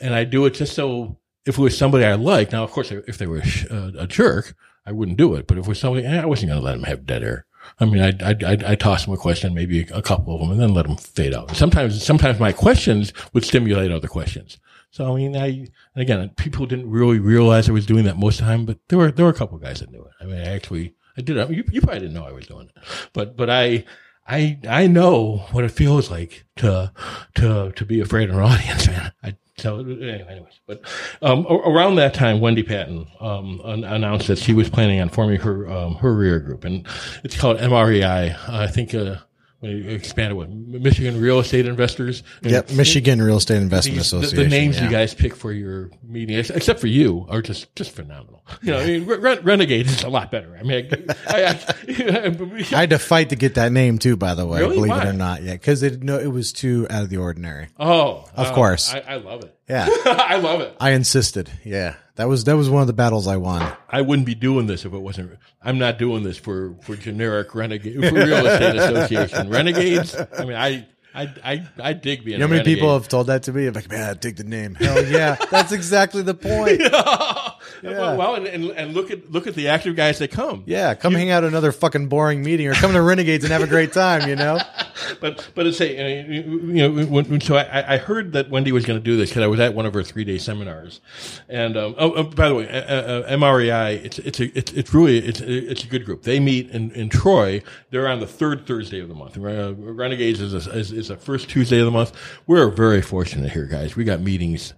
[0.00, 2.52] And I do it just so if it was somebody I like.
[2.52, 4.54] Now, of course, if they were a, a jerk,
[4.84, 5.46] I wouldn't do it.
[5.46, 7.46] But if it was somebody, I wasn't going to let them have dead air.
[7.80, 10.60] I mean, I I I toss them a question, maybe a couple of them, and
[10.60, 11.56] then let them fade out.
[11.56, 14.58] sometimes, sometimes my questions would stimulate other questions.
[14.90, 18.46] So I mean, I again, people didn't really realize I was doing that most of
[18.46, 20.12] the time, but there were there were a couple guys that knew it.
[20.20, 21.50] I mean, I actually I did it.
[21.50, 22.82] You, you probably didn't know I was doing it,
[23.12, 23.84] but but I
[24.26, 26.92] I I know what it feels like to
[27.36, 29.12] to to be afraid of an audience, man.
[29.22, 30.82] I, so anyways, but
[31.22, 35.70] um, around that time, Wendy Patton um, announced that she was planning on forming her
[35.70, 36.86] um, her rear group, and
[37.24, 38.36] it's called MREI.
[38.48, 39.16] I think uh,
[39.62, 42.22] expanded with Michigan Real Estate Investors.
[42.42, 44.36] Yep, Michigan Real Estate Investment these, Association.
[44.36, 44.84] The, the names yeah.
[44.84, 48.42] you guys pick for your meeting, except for you, are just just phenomenal.
[48.62, 50.56] You know, I mean, Ren- Renegade is a lot better.
[50.58, 50.88] I mean,
[51.28, 52.36] I, I, I,
[52.76, 54.16] I, had to fight to get that name too.
[54.16, 54.76] By the way, really?
[54.76, 55.02] believe Why?
[55.02, 57.68] it or not, yeah, because it no, it was too out of the ordinary.
[57.78, 59.56] Oh, of uh, course, I, I love it.
[59.68, 60.76] Yeah, I love it.
[60.80, 61.50] I insisted.
[61.64, 63.72] Yeah, that was that was one of the battles I won.
[63.88, 65.38] I wouldn't be doing this if it wasn't.
[65.62, 70.16] I'm not doing this for for generic renegade for real estate association renegades.
[70.16, 70.86] I mean, I.
[71.14, 72.34] I, I, I dig being.
[72.34, 72.74] You know how many renegade.
[72.74, 73.66] people have told that to me?
[73.66, 74.74] I'm like, man, I dig the name.
[74.74, 76.78] Hell yeah, that's exactly the point.
[76.78, 77.52] yeah.
[77.82, 80.64] Well, well and, and, and look at look at the active guys that come.
[80.66, 83.52] Yeah, come you, hang out at another fucking boring meeting, or come to Renegades and
[83.52, 84.28] have a great time.
[84.28, 84.58] You know.
[85.20, 88.98] but but it's a you know when, so I, I heard that Wendy was going
[88.98, 91.00] to do this because I was at one of her three day seminars,
[91.48, 94.94] and um, oh, oh, by the way, uh, uh, MREI it's it's a it's, it's
[94.94, 96.22] really it's it's a good group.
[96.22, 97.62] They meet in, in Troy.
[97.90, 99.36] They're on the third Thursday of the month.
[99.36, 102.12] Uh, Renegades is a, is, is the first Tuesday of the month.
[102.46, 103.96] We're very fortunate here, guys.
[103.96, 104.74] We got meetings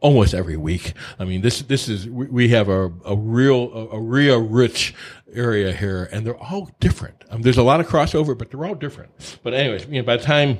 [0.00, 0.94] almost every week.
[1.18, 4.94] I mean, this this is we, have a a real a, a real rich
[5.32, 7.24] area here, and they're all different.
[7.30, 9.38] Um, there's a lot of crossover, but they're all different.
[9.42, 10.58] But anyways, you know, by the time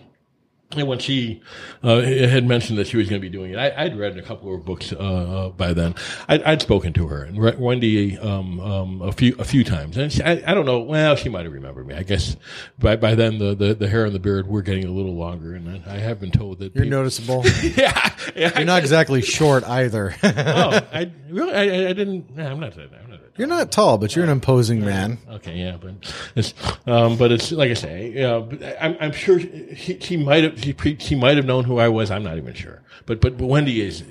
[0.76, 1.42] and when she
[1.82, 4.22] uh, had mentioned that she was going to be doing it, I, would read a
[4.22, 5.96] couple of her books uh, by then.
[6.28, 10.12] I'd, I'd, spoken to her and Wendy um, um, a few a few times, and
[10.12, 10.80] she, I, I, don't know.
[10.80, 11.94] Well, she might have remembered me.
[11.94, 12.36] I guess
[12.78, 15.54] by by then the, the, the, hair and the beard were getting a little longer,
[15.54, 17.42] and I have been told that you're people, noticeable.
[17.62, 20.14] yeah, yeah, you're not exactly short either.
[20.22, 22.30] oh, I really I, I didn't.
[22.38, 22.76] I'm not.
[22.76, 23.09] I'm
[23.40, 25.18] you're not tall, but you're an imposing man.
[25.28, 25.94] Okay, yeah, but
[26.36, 26.52] it's,
[26.86, 30.62] um, but it's like I say, you know, I'm, I'm sure she, she might have,
[30.62, 32.10] she, she might have known who I was.
[32.10, 34.04] I'm not even sure, but, but, but Wendy is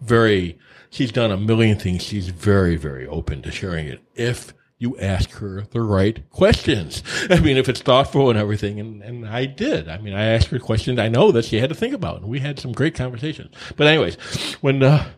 [0.00, 0.58] very,
[0.88, 2.02] she's done a million things.
[2.02, 4.00] She's very, very open to sharing it.
[4.14, 7.04] If you ask her the right questions.
[7.30, 9.88] I mean, if it's thoughtful and everything, and, and I did.
[9.88, 12.28] I mean, I asked her questions I know that she had to think about, and
[12.28, 13.54] we had some great conversations.
[13.76, 14.16] But anyways,
[14.60, 15.08] when, uh,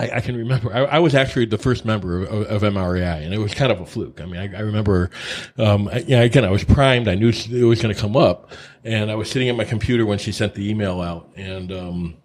[0.00, 0.72] I, I, can remember.
[0.72, 3.80] I, I, was actually the first member of, of, MREI, and it was kind of
[3.80, 4.20] a fluke.
[4.22, 5.10] I mean, I, I remember.
[5.58, 7.06] Um, I, yeah, again, I was primed.
[7.06, 8.50] I knew it was going to come up,
[8.82, 12.16] and I was sitting at my computer when she sent the email out, and um,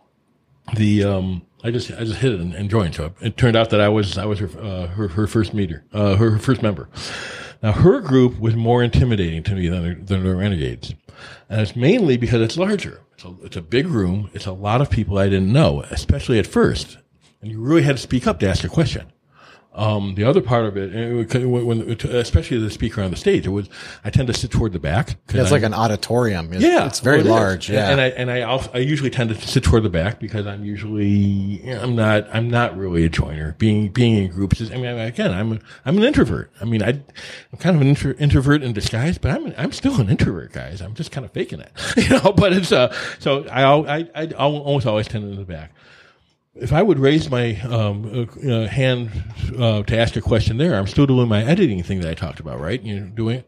[0.75, 2.95] the um, I just I just hit it and, and, joined.
[2.95, 5.83] So it turned out that I was I was her uh, her, her, first meter,
[5.91, 6.87] uh, her, her first member.
[7.61, 10.93] Now her group was more intimidating to me than than the Renegades,
[11.49, 13.01] and it's mainly because it's larger.
[13.15, 14.29] It's a, it's a big room.
[14.33, 16.97] It's a lot of people I didn't know, especially at first
[17.45, 19.05] and you really had to speak up to ask a question.
[19.77, 21.81] Um, the other part of it, and it would- when,
[22.15, 23.67] especially the speaker on the stage, it was
[24.05, 25.17] I tend to sit toward the back.
[25.27, 26.53] 'cause It's I- like an auditorium.
[26.53, 27.31] It's, yeah, it's very well, it is.
[27.31, 27.69] large.
[27.69, 27.89] Yeah.
[27.89, 30.63] and I and I also, I usually tend to sit toward the back because I'm
[30.63, 33.55] usually I'm not I'm not really a joiner.
[33.57, 36.51] Being being in groups is I mean again I'm a, I'm an introvert.
[36.61, 39.99] I mean I I'm kind of an intro, introvert in disguise, but I'm I'm still
[39.99, 40.79] an introvert, guys.
[40.79, 42.31] I'm just kind of faking it, you know.
[42.31, 45.73] But it's uh so I I I almost always tend to the back.
[46.55, 49.11] If I would raise my um, uh, uh, hand
[49.57, 52.39] uh, to ask a question there, I'm still doing my editing thing that I talked
[52.39, 52.81] about, right?
[52.81, 53.43] You know, doing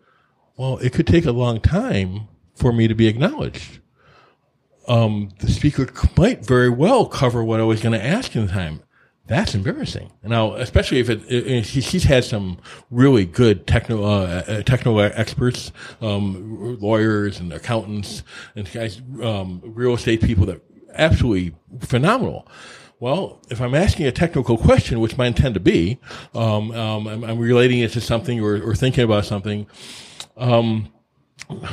[0.57, 3.79] well, it could take a long time for me to be acknowledged.
[4.87, 5.87] Um, the speaker
[6.17, 8.81] might very well cover what I was going to ask in time.
[9.27, 10.13] That's embarrassing.
[10.23, 14.97] Now, especially if it, it, she, she's had some really good techno, uh, uh, techno
[14.99, 18.23] experts, um, lawyers and accountants
[18.55, 20.61] and guys, um, real estate people that
[20.93, 22.47] absolutely phenomenal.
[22.99, 25.99] Well, if I'm asking a technical question, which mine tend to be,
[26.33, 29.67] um, um, I'm, I'm relating it to something or, or thinking about something,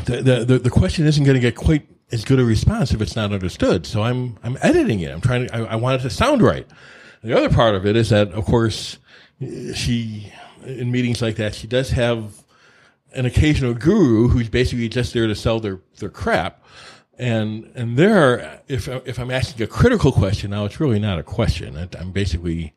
[0.05, 3.01] the, the, the, the question isn't going to get quite as good a response if
[3.01, 3.87] it's not understood.
[3.87, 5.11] So I'm, I'm editing it.
[5.11, 6.66] I'm trying to, I, I want it to sound right.
[7.22, 8.99] The other part of it is that, of course,
[9.75, 10.31] she,
[10.64, 12.35] in meetings like that, she does have
[13.14, 16.64] an occasional guru who's basically just there to sell their, their crap.
[17.19, 21.23] And, and there, if, if I'm asking a critical question, now it's really not a
[21.23, 21.89] question.
[21.99, 22.75] I'm basically,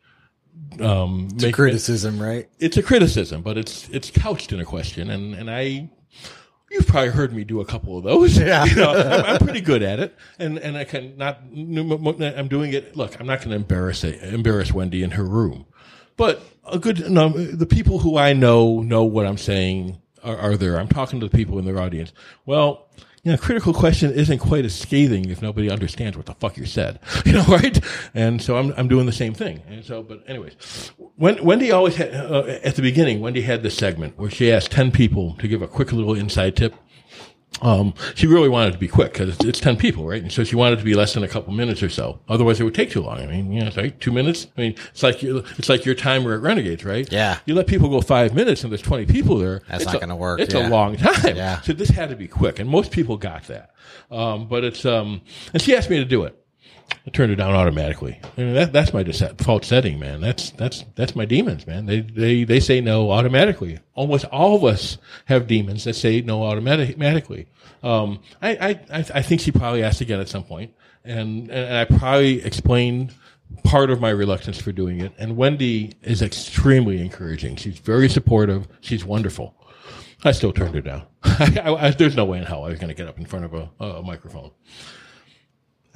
[0.79, 2.47] um, making it- criticism, right?
[2.59, 5.89] it's a criticism, but it's it's couched in a question, and and I.
[6.69, 8.37] You've probably heard me do a couple of those.
[8.37, 8.65] Yeah.
[8.65, 11.39] you know, I'm, I'm pretty good at it, and and I can not.
[11.53, 12.95] I'm doing it.
[12.97, 15.65] Look, I'm not going to embarrass it, embarrass Wendy in her room,
[16.17, 17.09] but a good.
[17.09, 20.77] No, the people who I know know what I'm saying are, are there.
[20.77, 22.11] I'm talking to the people in their audience.
[22.45, 22.89] Well,
[23.23, 26.65] you know, critical question isn't quite as scathing if nobody understands what the fuck you
[26.65, 27.79] said, you know, right?
[28.13, 29.61] And so I'm, I'm doing the same thing.
[29.67, 33.75] And so, but anyways, when, Wendy always had, uh, at the beginning, Wendy had this
[33.75, 36.75] segment where she asked 10 people to give a quick little inside tip.
[37.61, 40.21] Um, she really wanted to be quick because it's, it's 10 people, right?
[40.21, 42.19] And so she wanted to be less than a couple minutes or so.
[42.29, 43.19] Otherwise it would take too long.
[43.19, 44.47] I mean, you know, it's like two minutes.
[44.57, 47.11] I mean, it's like, it's like your timer at Renegades, right?
[47.11, 47.39] Yeah.
[47.45, 49.61] You let people go five minutes and there's 20 people there.
[49.67, 50.67] That's it's not gonna work, It's yeah.
[50.67, 51.35] a long time.
[51.35, 51.61] Yeah.
[51.61, 53.71] So this had to be quick, and most people got that.
[54.11, 55.21] Um, but it's um,
[55.53, 56.37] and she asked me to do it.
[57.07, 58.19] I turned it down automatically.
[58.35, 60.19] Mean, that, that's my default setting, man.
[60.19, 61.85] That's that's that's my demons, man.
[61.85, 63.79] They they they say no automatically.
[63.93, 67.47] Almost all of us have demons that say no automatically.
[67.81, 70.73] Um, I, I I I think she probably asked again at some point,
[71.05, 73.13] and and I probably explained
[73.63, 75.13] part of my reluctance for doing it.
[75.17, 77.55] And Wendy is extremely encouraging.
[77.55, 78.67] She's very supportive.
[78.81, 79.55] She's wonderful.
[80.25, 81.03] I still turned her down.
[81.23, 83.45] I, I, there's no way in hell I was going to get up in front
[83.45, 84.51] of a, a microphone.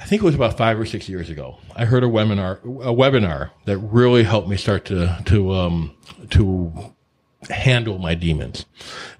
[0.01, 1.57] I think it was about five or six years ago.
[1.75, 5.95] I heard a webinar, a webinar that really helped me start to to um,
[6.31, 6.73] to
[7.49, 8.65] handle my demons.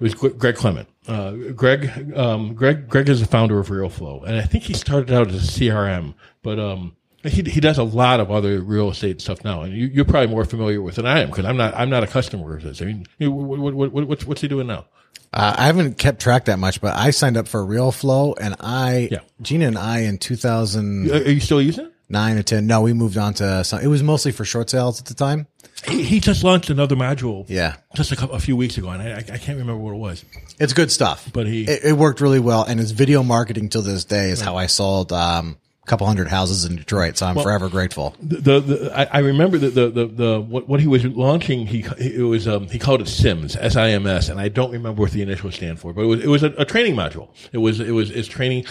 [0.00, 0.88] was Greg Clement.
[1.06, 5.12] Uh, Greg, um, Greg, Greg is the founder of Realeflow, and I think he started
[5.12, 9.20] out as a CRM, but um, he he does a lot of other real estate
[9.20, 9.62] stuff now.
[9.62, 12.02] And you, you're probably more familiar with than I am because I'm not I'm not
[12.02, 12.82] a customer of this.
[12.82, 14.86] I mean, what, what, what, what's what's he doing now?
[15.32, 19.08] Uh, I haven't kept track that much, but I signed up for Realeflow, and I,
[19.10, 19.18] Yeah.
[19.40, 21.92] Gina and I, in two thousand, Are are you still using it?
[22.14, 23.80] or 10, no, we moved on to some.
[23.80, 25.46] It was mostly for short sales at the time.
[25.88, 27.46] He, he just launched another module.
[27.48, 27.76] Yeah.
[27.96, 30.24] just a, couple, a few weeks ago, and I, I can't remember what it was.
[30.60, 33.80] It's good stuff, But he- it, it worked really well, and his video marketing till
[33.82, 35.56] this day is how I sold um,
[35.86, 37.18] couple hundred houses in Detroit.
[37.18, 38.14] So I'm forever grateful.
[38.20, 41.66] The, the, the I, I remember that the, the, the, what, what he was launching,
[41.66, 45.22] he, it was, um, he called it SIMS, S-I-M-S, and I don't remember what the
[45.22, 47.30] initials stand for, but it was, it was a, a training module.
[47.52, 48.64] It was, it was, it's training.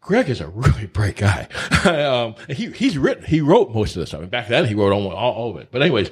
[0.00, 1.48] Greg is a really bright guy.
[1.84, 4.20] um, he, he's written, he wrote most of this stuff.
[4.20, 5.68] And back then he wrote almost all, all of it.
[5.72, 6.10] But anyways,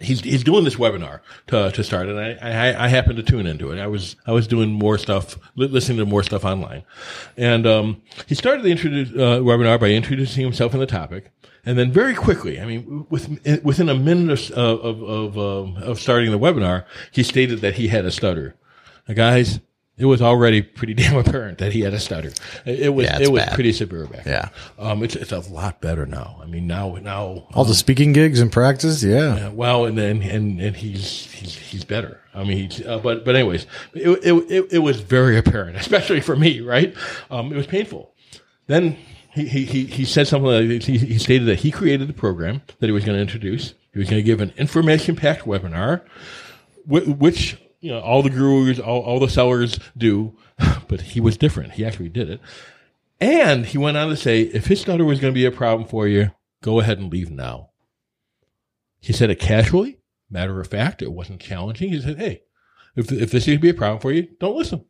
[0.00, 3.46] he's he's doing this webinar to to start, and I, I I happened to tune
[3.46, 3.78] into it.
[3.78, 6.84] I was I was doing more stuff, listening to more stuff online,
[7.36, 11.30] and um, he started the uh, webinar by introducing himself and the topic,
[11.64, 13.28] and then very quickly, I mean, with,
[13.62, 17.88] within a minute of of of, um, of starting the webinar, he stated that he
[17.88, 18.54] had a stutter.
[19.08, 19.60] Now, guys.
[19.96, 22.32] It was already pretty damn apparent that he had a stutter.
[22.66, 23.54] It, it was Yeah, it was bad.
[23.54, 24.24] pretty severe back.
[24.24, 24.48] then.
[24.78, 24.84] Yeah.
[24.90, 26.40] um, it's it's a lot better now.
[26.42, 29.36] I mean, now now All the speaking gigs and practice, yeah.
[29.36, 32.20] yeah, well, and then and and he's he's he's better.
[32.34, 36.20] I mean, he's, uh, but but anyways, it, it it it was very apparent, especially
[36.20, 36.92] for me, right?
[37.30, 38.12] Um, it was painful.
[38.66, 38.96] Then
[39.30, 40.50] he he he, he said something.
[40.70, 43.74] Like, he, he stated that he created the program that he was going to introduce.
[43.92, 46.00] He was going to give an information packed webinar,
[46.86, 50.34] which you know all the gurus, all, all the sellers do,
[50.88, 51.72] but he was different.
[51.72, 52.40] He actually did it.
[53.20, 55.86] And he went on to say, if his stutter was going to be a problem
[55.86, 56.30] for you,
[56.62, 57.70] go ahead and leave now.
[59.00, 59.98] He said it casually,
[60.30, 61.02] matter of fact.
[61.02, 61.90] It wasn't challenging.
[61.90, 62.42] He said, Hey,
[62.96, 64.86] if, if this is going to be a problem for you, don't listen.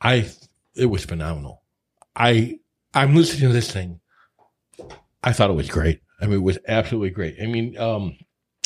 [0.00, 0.30] I,
[0.74, 1.62] it was phenomenal.
[2.16, 2.58] I,
[2.94, 4.00] I'm listening to this thing.
[5.22, 6.00] I thought it was great.
[6.22, 7.36] I mean, it was absolutely great.
[7.40, 8.16] I mean, um,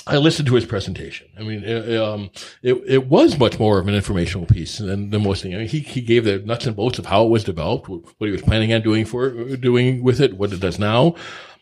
[0.07, 1.28] I listened to his presentation.
[1.38, 2.30] I mean, it, um,
[2.62, 5.55] it, it was much more of an informational piece than, than most things.
[5.55, 8.14] I mean, he, he gave the nuts and bolts of how it was developed, what
[8.20, 11.14] he was planning on doing for doing with it, what it does now.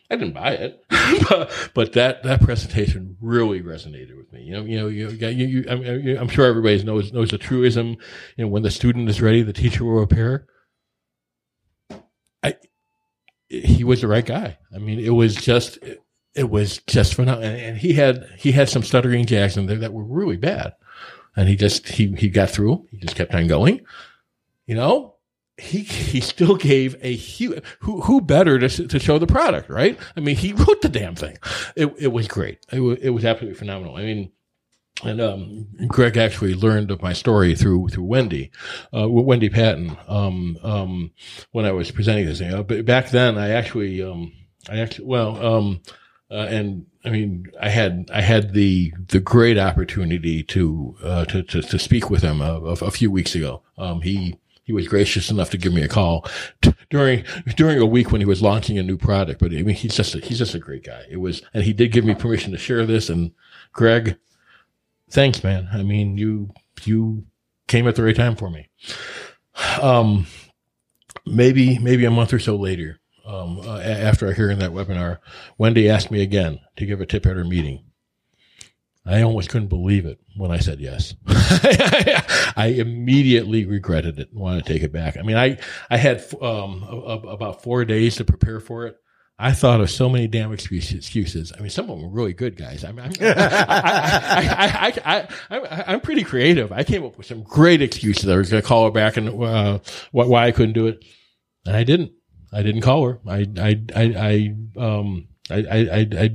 [0.09, 0.85] I didn't buy it,
[1.29, 4.43] but, but that, that presentation really resonated with me.
[4.43, 7.97] You know, you know, you, you, you I'm, I'm sure everybody knows, knows the truism,
[8.37, 10.47] you know, when the student is ready, the teacher will appear.
[12.45, 12.55] I,
[13.49, 14.59] he was the right guy.
[14.73, 16.01] I mean, it was just, it,
[16.37, 17.49] it was just phenomenal.
[17.49, 20.75] And he had, he had some stuttering jacks in there that were really bad.
[21.35, 22.87] And he just, he, he got through.
[22.91, 23.81] He just kept on going.
[24.67, 25.15] You know,
[25.57, 29.99] he, he still gave a huge, who, who better to, to show the product, right?
[30.17, 31.39] I mean, he wrote the damn thing.
[31.75, 32.59] It, it was great.
[32.71, 33.97] It was, it was absolutely phenomenal.
[33.97, 34.33] I mean,
[35.05, 38.51] and um, Greg actually learned of my story through through Wendy,
[38.97, 39.95] uh, Wendy Patton.
[40.09, 41.11] Um, um,
[41.53, 42.55] when I was presenting this, thing.
[42.55, 44.33] Uh, but back then, I actually, um,
[44.71, 45.83] I actually, well, um,
[46.31, 51.43] uh, and I mean, I had I had the the great opportunity to uh, to,
[51.45, 53.63] to, to speak with him a, a few weeks ago.
[53.79, 56.27] Um, he he was gracious enough to give me a call
[56.61, 57.25] t- during
[57.57, 59.39] during a week when he was launching a new product.
[59.39, 61.05] But I mean, he's just a, he's just a great guy.
[61.09, 63.09] It was, and he did give me permission to share this.
[63.09, 63.31] And
[63.73, 64.19] Greg,
[65.09, 65.69] thanks, man.
[65.73, 66.51] I mean, you
[66.83, 67.25] you
[67.69, 68.69] came at the right time for me.
[69.81, 70.27] Um,
[71.25, 75.19] maybe maybe a month or so later, um, uh, after hearing that webinar,
[75.59, 77.85] Wendy asked me again to give a tip at her meeting.
[79.05, 81.15] I almost couldn't believe it when I said yes.
[82.57, 85.17] I immediately regretted it and wanted to take it back.
[85.17, 85.59] I mean, I,
[85.89, 88.97] I had, um, about four days to prepare for it.
[89.39, 91.53] I thought of so many damn excuses.
[91.57, 92.85] I mean, some of them were really good guys.
[92.85, 96.73] I mean, I'm, I, I, I, am pretty creative.
[96.73, 98.29] I came up with some great excuses.
[98.29, 99.79] I was going to call her back and, uh,
[100.11, 101.05] why I couldn't do it.
[101.67, 102.13] And I didn't.
[102.57, 103.19] I didn't call her.
[103.27, 104.03] I, I, I,
[104.79, 106.31] I um, I, I, I, I,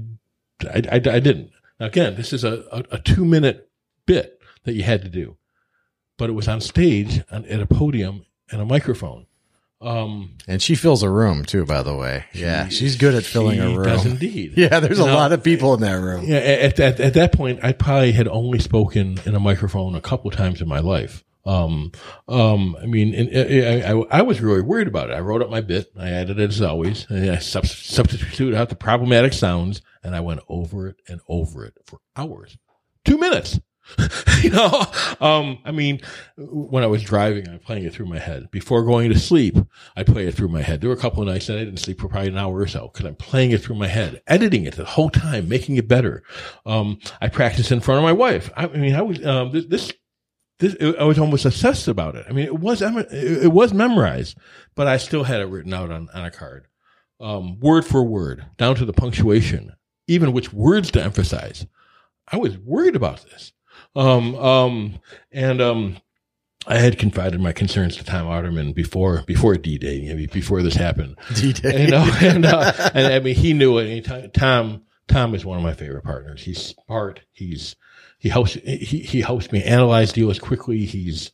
[0.72, 1.50] I, I didn't.
[1.80, 3.72] Now again, this is a, a, a, two minute
[4.06, 5.38] bit that you had to do,
[6.20, 9.26] but it was on stage and at a podium and a microphone.
[9.82, 12.26] Um, and she fills a room too, by the way.
[12.34, 13.84] Yeah, she's good at filling a room.
[13.84, 14.54] Does indeed.
[14.56, 16.24] Yeah, there's a lot of people in that room.
[16.24, 20.02] Yeah, at, at, at that point, I probably had only spoken in a microphone a
[20.02, 21.24] couple times in my life.
[21.46, 21.92] Um,
[22.28, 23.30] um, I mean, and,
[23.84, 25.14] I, I, I, was really worried about it.
[25.14, 25.92] I wrote up my bit.
[25.98, 27.10] I added it as always.
[27.10, 31.74] I sub- substituted out the problematic sounds and I went over it and over it
[31.86, 32.58] for hours.
[33.06, 33.60] Two minutes.
[34.44, 34.86] you know,
[35.20, 36.02] um, I mean,
[36.38, 38.50] when I was driving, I'm playing it through my head.
[38.52, 39.58] Before going to sleep,
[39.96, 40.82] I play it through my head.
[40.82, 42.68] There were a couple of nights that I didn't sleep for probably an hour or
[42.68, 45.88] so because I'm playing it through my head, editing it the whole time, making it
[45.88, 46.24] better.
[46.66, 48.52] Um, I practice in front of my wife.
[48.56, 49.94] I, I mean, I was, um, this, this
[50.62, 52.26] this, I was almost obsessed about it.
[52.30, 54.38] I mean, it was, it was memorized,
[54.76, 56.68] but I still had it written out on, on a card,
[57.20, 59.74] um, word for word, down to the punctuation,
[60.08, 61.68] even which words to emphasize.
[62.32, 63.52] I was worried about this.
[63.96, 65.00] Um, um,
[65.32, 65.98] and, um,
[66.68, 71.18] I had confided my concerns to Tom Otterman before before D Day, before this happened.
[71.34, 74.06] D Day, you know, and, uh, and I mean, he knew it.
[74.36, 76.44] Tom Tom is one of my favorite partners.
[76.44, 77.22] He's smart.
[77.32, 77.76] He's
[78.22, 80.86] he helps he he helps me analyze deals quickly.
[80.86, 81.32] He's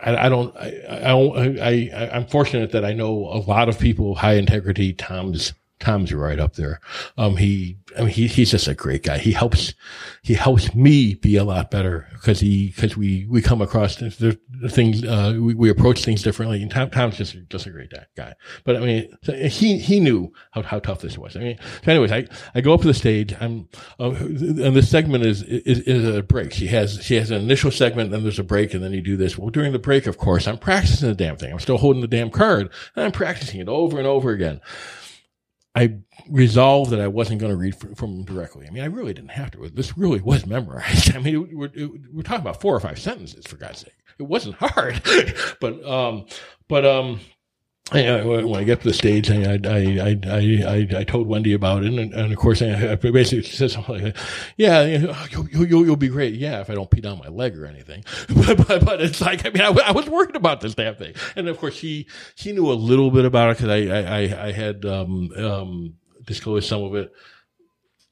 [0.00, 3.68] I, I don't I I, don't, I I I'm fortunate that I know a lot
[3.68, 4.92] of people high integrity.
[4.92, 6.80] Tom's Tom's right up there.
[7.18, 9.18] Um, he, I mean, he, he's just a great guy.
[9.18, 9.74] He helps,
[10.22, 14.38] he helps me be a lot better because he, because we, we come across the,
[14.48, 16.62] the things, uh, we, we approach things differently.
[16.62, 18.34] And Tom, Tom's just, just a great guy.
[18.64, 21.36] But I mean, he, he knew how, how tough this was.
[21.36, 23.34] I mean, so anyways, I, I go up to the stage.
[23.40, 23.68] I'm,
[24.00, 26.52] uh, and this segment is, is, is a break.
[26.52, 29.16] She has, she has an initial segment, then there's a break, and then you do
[29.16, 29.36] this.
[29.36, 31.52] Well, during the break, of course, I'm practicing the damn thing.
[31.52, 34.60] I'm still holding the damn card and I'm practicing it over and over again.
[35.74, 35.98] I
[36.28, 38.66] resolved that I wasn't going to read from, from directly.
[38.66, 39.68] I mean, I really didn't have to.
[39.70, 41.14] This really was memorized.
[41.16, 43.94] I mean, it, we're, it, we're talking about four or five sentences for God's sake.
[44.18, 45.02] It wasn't hard,
[45.60, 46.26] but, um,
[46.68, 47.20] but, um,
[47.90, 51.88] when I get to the stage, I I I I, I told Wendy about it,
[51.88, 54.16] and, and of course, I basically said something like,
[54.56, 54.82] "Yeah,
[55.30, 56.34] you'll, you'll, you'll be great.
[56.34, 58.04] Yeah, if I don't pee down my leg or anything."
[58.34, 61.14] But but, but it's like I mean, I, I was worried about this damn thing,
[61.36, 64.52] and of course, she she knew a little bit about it because I, I I
[64.52, 67.12] had um um disclosed some of it.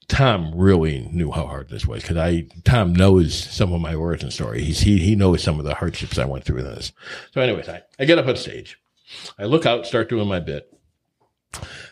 [0.07, 4.29] Tom really knew how hard this was because I Tom knows some of my origin
[4.31, 4.61] story.
[4.63, 6.91] He's he he knows some of the hardships I went through in this.
[7.33, 8.77] So, anyways, I I get up on stage.
[9.37, 10.67] I look out, start doing my bit.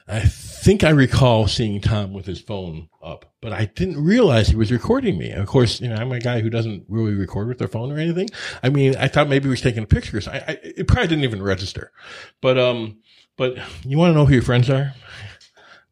[0.08, 4.56] I think I recall seeing Tom with his phone up, but I didn't realize he
[4.56, 5.30] was recording me.
[5.30, 7.92] And of course, you know, I'm a guy who doesn't really record with their phone
[7.92, 8.30] or anything.
[8.64, 10.28] I mean, I thought maybe he was taking pictures.
[10.28, 11.92] I, I it probably didn't even register.
[12.42, 13.00] But, um,
[13.38, 14.94] but you want to know who your friends are?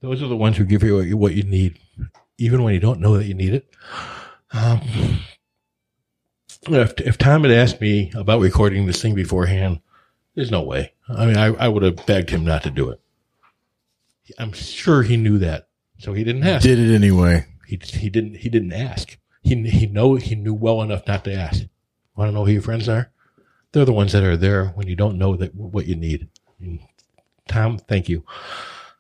[0.02, 1.80] Those are the ones who give you what you, what you need,
[2.38, 3.70] even when you don't know that you need it.
[4.52, 4.82] Um,
[6.70, 9.82] if, if Tom had asked me about recording this thing beforehand,
[10.36, 10.94] there's no way.
[11.10, 13.00] I mean, I, I would have begged him not to do it.
[14.38, 16.64] I'm sure he knew that, so he didn't ask.
[16.64, 17.46] Did it anyway.
[17.66, 19.18] He he didn't he didn't ask.
[19.42, 21.64] He he know he knew well enough not to ask.
[22.16, 23.12] Want to know who your friends are?
[23.72, 26.28] They're the ones that are there when you don't know that what you need.
[27.48, 28.24] Tom, thank you.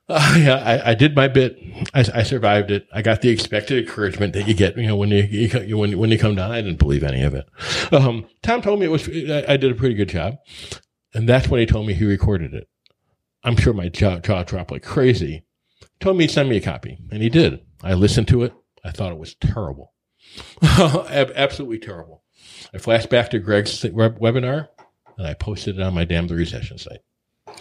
[0.10, 1.58] Uh, yeah, I, I, did my bit.
[1.93, 2.88] I, I, survived it.
[2.93, 6.12] I got the expected encouragement that you get, you know, when you, you when when
[6.12, 6.51] you come down.
[6.51, 7.49] I didn't believe any of it.
[7.91, 9.08] Um, Tom told me it was.
[9.10, 10.38] I, I did a pretty good job,
[11.18, 12.70] and that's when he told me he recorded it.
[13.43, 15.43] I'm sure my jaw, jaw dropped like crazy.
[15.80, 17.61] He told me he'd send me a copy, and he did.
[17.82, 18.53] I listened to it.
[18.86, 19.93] I thought it was terrible.
[20.61, 22.22] Absolutely terrible.
[22.72, 24.68] I flashed back to Greg's webinar,
[25.18, 27.01] and I posted it on my damn the recession site.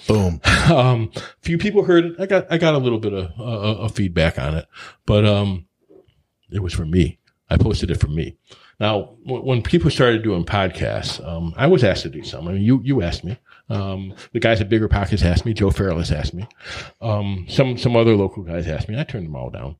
[0.06, 0.40] Boom.
[0.66, 2.16] Um, few people heard it.
[2.18, 4.66] I got I got a little bit of, uh, of feedback on it,
[5.06, 5.66] but um,
[6.50, 7.20] it was for me.
[7.48, 8.36] I posted it for me.
[8.78, 12.46] Now, when people started doing podcasts, um, I was asked to do some.
[12.46, 13.38] I mean, you you asked me.
[13.68, 15.52] Um, the guys at Bigger Pockets asked me.
[15.52, 16.46] Joe Fairless asked me.
[17.00, 18.98] Um, some some other local guys asked me.
[18.98, 19.76] I turned them all down.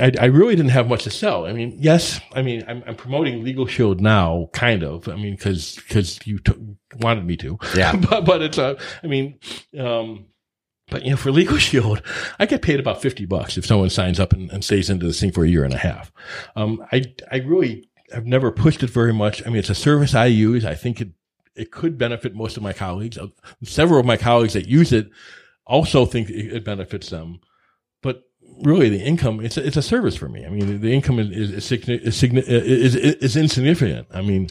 [0.00, 1.46] I, I, really didn't have much to sell.
[1.46, 5.08] I mean, yes, I mean, I'm, I'm promoting Legal Shield now, kind of.
[5.08, 7.58] I mean, because because you t- wanted me to.
[7.74, 7.96] Yeah.
[8.10, 8.76] but but it's a.
[9.02, 9.38] I mean,
[9.78, 10.26] um,
[10.88, 12.02] but you know, for Legal Shield,
[12.38, 15.20] I get paid about fifty bucks if someone signs up and, and stays into this
[15.20, 16.12] thing for a year and a half.
[16.54, 19.44] Um, I I really I've never pushed it very much.
[19.44, 20.64] I mean, it's a service I use.
[20.64, 21.08] I think it
[21.60, 23.18] it could benefit most of my colleagues.
[23.18, 23.28] Uh,
[23.62, 25.10] several of my colleagues that use it
[25.66, 27.40] also think it benefits them.
[28.02, 28.22] But
[28.62, 30.44] really, the income it's a, it's a service for me.
[30.44, 34.08] I mean, the income is is, is, is, is insignificant.
[34.12, 34.48] I mean,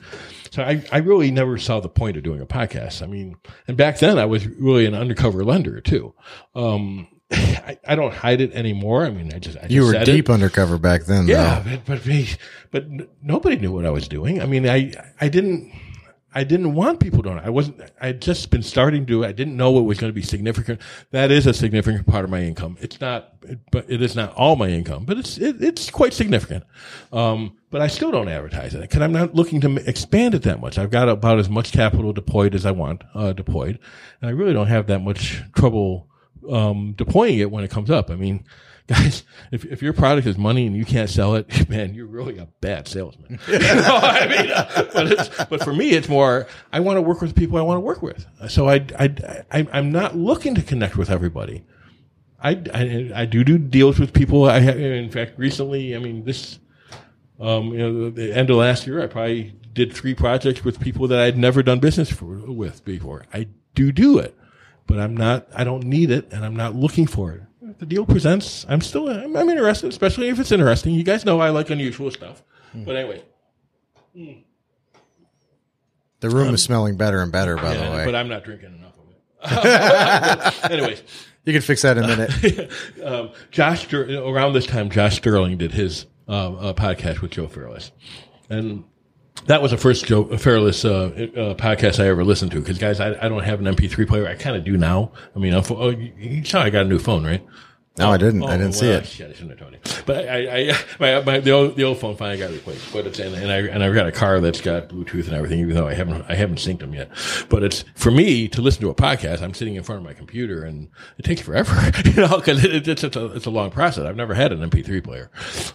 [0.52, 3.02] so I, I really never saw the point of doing a podcast.
[3.02, 3.36] I mean,
[3.68, 6.14] and back then I was really an undercover lender too.
[6.56, 9.06] Um, I, I, don't hide it anymore.
[9.06, 10.34] I mean, I just, I you just were deep it.
[10.34, 11.28] undercover back then.
[11.28, 11.78] Yeah, though.
[11.86, 12.38] but, but
[12.72, 12.86] but
[13.22, 14.42] nobody knew what I was doing.
[14.42, 15.72] I mean, I I didn't
[16.34, 17.42] I didn't want people to know.
[17.44, 20.22] I wasn't, I'd just been starting to, I didn't know it was going to be
[20.22, 20.80] significant.
[21.10, 22.78] That is a significant part of my income.
[22.80, 23.34] It's not,
[23.72, 26.66] but it is not all my income, but it's, it, it's quite significant.
[27.12, 30.62] Um, but I still don't advertise it because I'm not looking to expand it that
[30.62, 30.78] much.
[30.78, 33.80] I've got about as much capital deployed as I want, uh, deployed.
[34.22, 36.08] And I really don't have that much trouble,
[36.48, 38.12] um, deploying it when it comes up.
[38.12, 38.44] I mean,
[38.90, 42.40] guys, if, if your product is money and you can't sell it, man, you're really
[42.40, 43.40] a bad salesman.
[43.48, 47.22] you know, I mean, but it's, but for me, it's more, I want to work
[47.22, 48.26] with people I want to work with.
[48.50, 51.64] So I, I, I, I'm not looking to connect with everybody.
[52.42, 54.46] I, I, I do do deals with people.
[54.46, 56.58] I have, in fact, recently, I mean, this,
[57.40, 61.08] um, you know, the end of last year, I probably did three projects with people
[61.10, 63.26] that I'd never done business for, with before.
[63.34, 64.36] I do do it,
[64.88, 67.44] but I'm not, I don't need it and I'm not looking for it
[67.80, 70.94] the deal presents, I'm still I'm, I'm, interested, especially if it's interesting.
[70.94, 72.44] You guys know I like unusual stuff.
[72.76, 72.86] Mm.
[72.86, 73.24] But anyway.
[74.16, 74.44] Mm.
[76.20, 78.06] The room um, is smelling better and better, by yeah, the way.
[78.06, 80.72] But I'm not drinking enough of it.
[80.72, 81.02] anyways.
[81.46, 82.72] You can fix that in a minute.
[83.04, 87.92] um, Josh, around this time, Josh Sterling did his uh, uh, podcast with Joe Fairless.
[88.50, 88.84] And
[89.46, 92.60] that was the first Joe Fairless uh, uh, podcast I ever listened to.
[92.60, 94.28] Because guys, I, I don't have an MP3 player.
[94.28, 95.14] I kind of do now.
[95.36, 97.44] I mean, oh, you saw I got a new phone, right?
[98.00, 98.44] No, I didn't.
[98.44, 99.06] Oh, I didn't well, see it.
[99.06, 100.04] Shit, I shouldn't have told you.
[100.06, 102.94] But I, I, my, my, the old, the old phone finally got replaced.
[102.94, 105.60] But it's and, and I and I've got a car that's got Bluetooth and everything,
[105.60, 107.12] even though I haven't I haven't synced them yet.
[107.50, 109.42] But it's for me to listen to a podcast.
[109.42, 111.76] I'm sitting in front of my computer, and it takes forever,
[112.06, 114.06] you know, because it, it's it's a, it's a long process.
[114.06, 115.30] I've never had an MP3 player,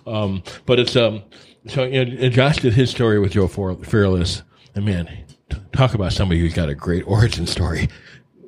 [0.07, 1.23] um, but it's um.
[1.67, 4.43] So you know, Josh did his story with Joe Fairless,
[4.75, 5.25] and man,
[5.73, 7.89] talk about somebody who's got a great origin story.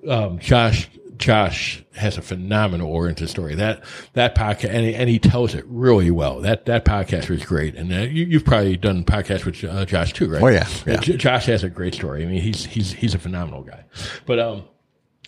[0.08, 3.54] Um, Josh Josh has a phenomenal origin story.
[3.54, 6.40] That that podcast, and he, and he tells it really well.
[6.40, 10.12] That that podcast was great, and uh, you, have probably done podcasts with uh, Josh
[10.12, 10.42] too, right?
[10.42, 10.96] Oh yeah, yeah.
[10.96, 12.22] J- Josh has a great story.
[12.22, 13.84] I mean, he's he's he's a phenomenal guy.
[14.26, 14.64] But um,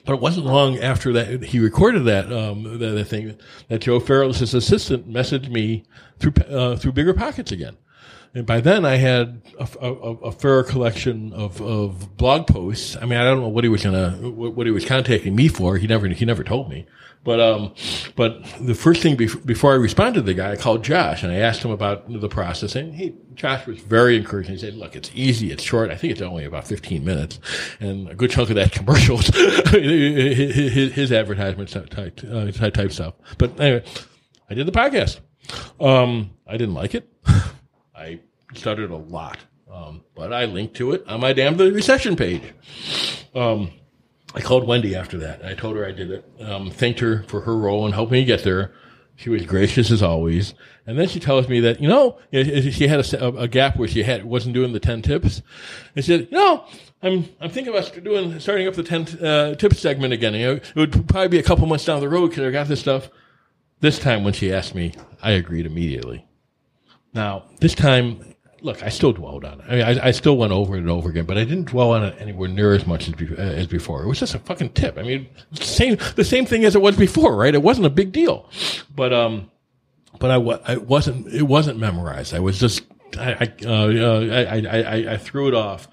[0.05, 3.36] but it wasn't long after that he recorded that um that, that thing
[3.68, 5.84] that Joe Fairless' assistant messaged me
[6.18, 7.76] through uh, through Bigger Pockets again.
[8.35, 12.97] And by then I had a, a, a fair collection of, of blog posts.
[12.97, 15.76] I mean, I don't know what he was gonna, what, he was contacting me for.
[15.76, 16.87] He never, he never told me.
[17.24, 17.74] But um,
[18.16, 21.33] but the first thing bef- before I responded to the guy, I called Josh and
[21.33, 22.76] I asked him about the process.
[22.76, 24.53] And he, Josh was very encouraging.
[24.53, 25.91] He said, "Look, it's easy, it's short.
[25.91, 27.41] I think it's only about 15 minutes,
[27.81, 33.61] and a good chunk of that commercials, his, his advertisement type, uh, type stuff." But
[33.61, 33.85] anyway,
[34.49, 35.18] I did the podcast.
[35.81, 37.12] Um, I didn't like it.
[37.99, 38.20] I
[38.55, 39.38] stuttered a lot,
[39.70, 42.42] um, but I linked to it on my damn the recession page.
[43.34, 43.72] Um,
[44.34, 45.44] I called Wendy after that.
[45.44, 46.32] I told her I did it.
[46.40, 48.72] Um, thanked her for her role in helping me get there.
[49.16, 50.55] She was gracious as always.
[50.86, 54.05] And then she tells me that, you know, she had a, a gap where she
[54.05, 55.42] had, wasn't doing the 10 tips.
[55.96, 56.64] She said, no,
[57.03, 60.34] I'm, I'm thinking about doing, starting up the 10 uh, tips segment again.
[60.34, 62.68] You know, it would probably be a couple months down the road because I got
[62.68, 63.11] this stuff.
[63.80, 66.28] This time when she asked me, I agreed immediately.
[67.14, 69.64] Now, this time look, I still dwelled on it.
[69.68, 71.92] I mean, I, I, still went over it and over again, but I didn't dwell
[71.92, 74.02] on it anywhere near as much as, be, uh, as before.
[74.02, 74.98] It was just a fucking tip.
[74.98, 77.54] I mean, same the same thing as it was before, right?
[77.54, 78.48] It wasn't a big deal,
[78.94, 79.50] but um,
[80.18, 82.34] but I, I wasn't it wasn't memorized.
[82.34, 82.82] I was just
[83.18, 85.88] I I, uh, uh I, I, I threw it off.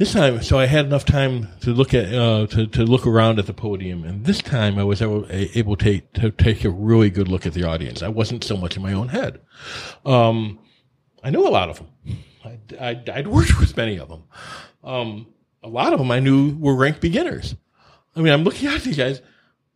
[0.00, 3.38] This time, so I had enough time to look at uh, to to look around
[3.38, 6.70] at the podium, and this time I was able, able to take, to take a
[6.70, 8.02] really good look at the audience.
[8.02, 9.42] I wasn't so much in my own head.
[10.06, 10.58] Um,
[11.22, 12.18] I knew a lot of them.
[12.80, 14.22] I'd, I'd worked with many of them.
[14.82, 15.26] Um,
[15.62, 17.54] a lot of them I knew were ranked beginners.
[18.16, 19.20] I mean, I'm looking at these guys.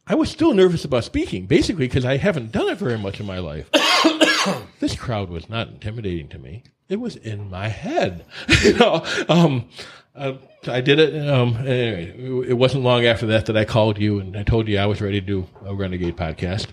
[0.07, 3.27] I was still nervous about speaking, basically because I haven't done it very much in
[3.27, 3.71] my life.
[4.81, 6.63] this crowd was not intimidating to me.
[6.89, 8.25] It was in my head.
[8.63, 9.69] you know, um,
[10.15, 10.35] uh,
[10.67, 11.29] I did it.
[11.29, 14.79] Um, anyway, it wasn't long after that that I called you and I told you
[14.79, 16.69] I was ready to do a Renegade podcast,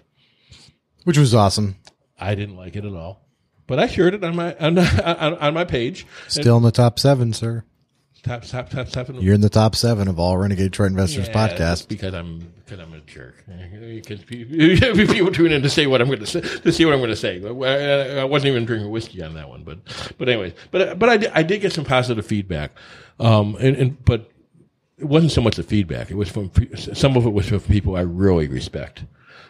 [1.04, 1.78] which was awesome.
[2.20, 3.22] I didn't like it at all
[3.72, 6.06] but I shared it on my on, on, on my page.
[6.28, 7.64] Still in the top seven, sir.
[8.22, 9.22] Top top top seven.
[9.22, 12.80] You're in the top seven of all Renegade Detroit Investors yeah, podcast because I'm because
[12.80, 13.36] I'm a jerk.
[13.72, 17.00] Because people tune in to say what I'm going to say to see what I'm
[17.00, 17.42] going to say.
[17.44, 19.80] I wasn't even drinking whiskey on that one, but
[20.18, 22.72] but anyways, but but I did, I did get some positive feedback,
[23.22, 24.32] um, and, and but
[24.98, 26.12] it wasn't so much the feedback.
[26.12, 29.04] It was from some of it was from people I really respect.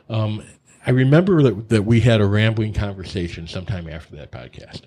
[0.10, 0.44] Um,
[0.86, 4.82] I remember that, that we had a rambling conversation sometime after that podcast.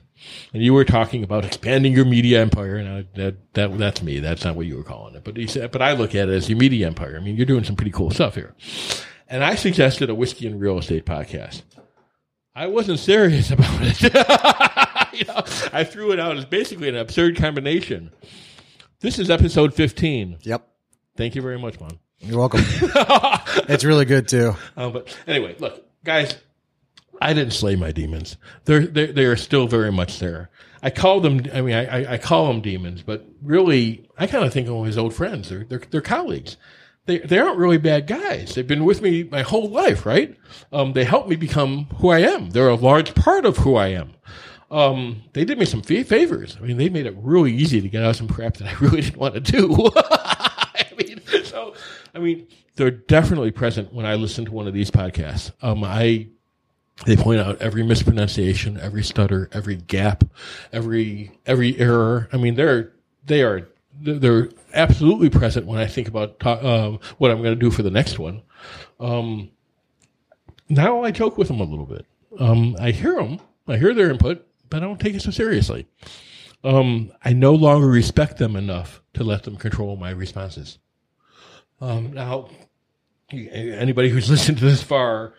[0.53, 4.19] And you were talking about expanding your media empire, and I, that, that that's me.
[4.21, 5.23] That's not what you were calling it.
[5.23, 7.17] But he said, but I look at it as your media empire.
[7.17, 8.55] I mean, you're doing some pretty cool stuff here.
[9.29, 11.63] And I suggested a whiskey and real estate podcast.
[12.55, 14.03] I wasn't serious about it.
[15.13, 18.11] you know, I threw it out as basically an absurd combination.
[19.05, 20.39] This is episode 15.
[20.45, 20.67] Yep.
[21.15, 21.99] Thank you very much, man.
[22.21, 22.63] You're welcome.
[23.69, 24.57] it's really good too.
[24.79, 26.35] Um, but anyway, look, guys,
[27.21, 28.39] I didn't slay my demons.
[28.65, 30.49] They're, they're, they are still very much there.
[30.83, 34.55] I call them, I mean, I, I call them demons, but really, I kind of
[34.55, 35.51] think of them as old friends.
[35.51, 36.57] They're, they're, they're colleagues.
[37.05, 38.55] They, they aren't really bad guys.
[38.55, 40.35] They've been with me my whole life, right?
[40.73, 42.49] Um, they helped me become who I am.
[42.49, 44.15] They're a large part of who I am.
[44.75, 46.57] Um, they did me some favors.
[46.57, 49.03] I mean, they made it really easy to get out some crap that I really
[49.03, 49.91] didn't want to do.
[49.97, 51.75] I mean, so
[52.13, 55.53] I mean, they're definitely present when I listen to one of these podcasts.
[55.63, 56.27] Um, I
[57.07, 60.25] they point out every mispronunciation, every stutter, every gap,
[60.73, 62.29] every every error.
[62.33, 62.93] I mean, they're
[63.25, 63.69] they are
[64.01, 67.85] they're absolutely present when I think about talk, um, what I'm going to do for
[67.85, 68.43] the next one.
[68.99, 69.53] Um,
[70.69, 72.07] now I joke with them a little bit.
[72.41, 75.87] Um, I hear them, I hear their input, but I don't take it so seriously.
[76.63, 80.79] Um, I no longer respect them enough to let them control my responses.
[81.81, 82.49] Um, now,
[83.31, 85.35] anybody who's listened to this far,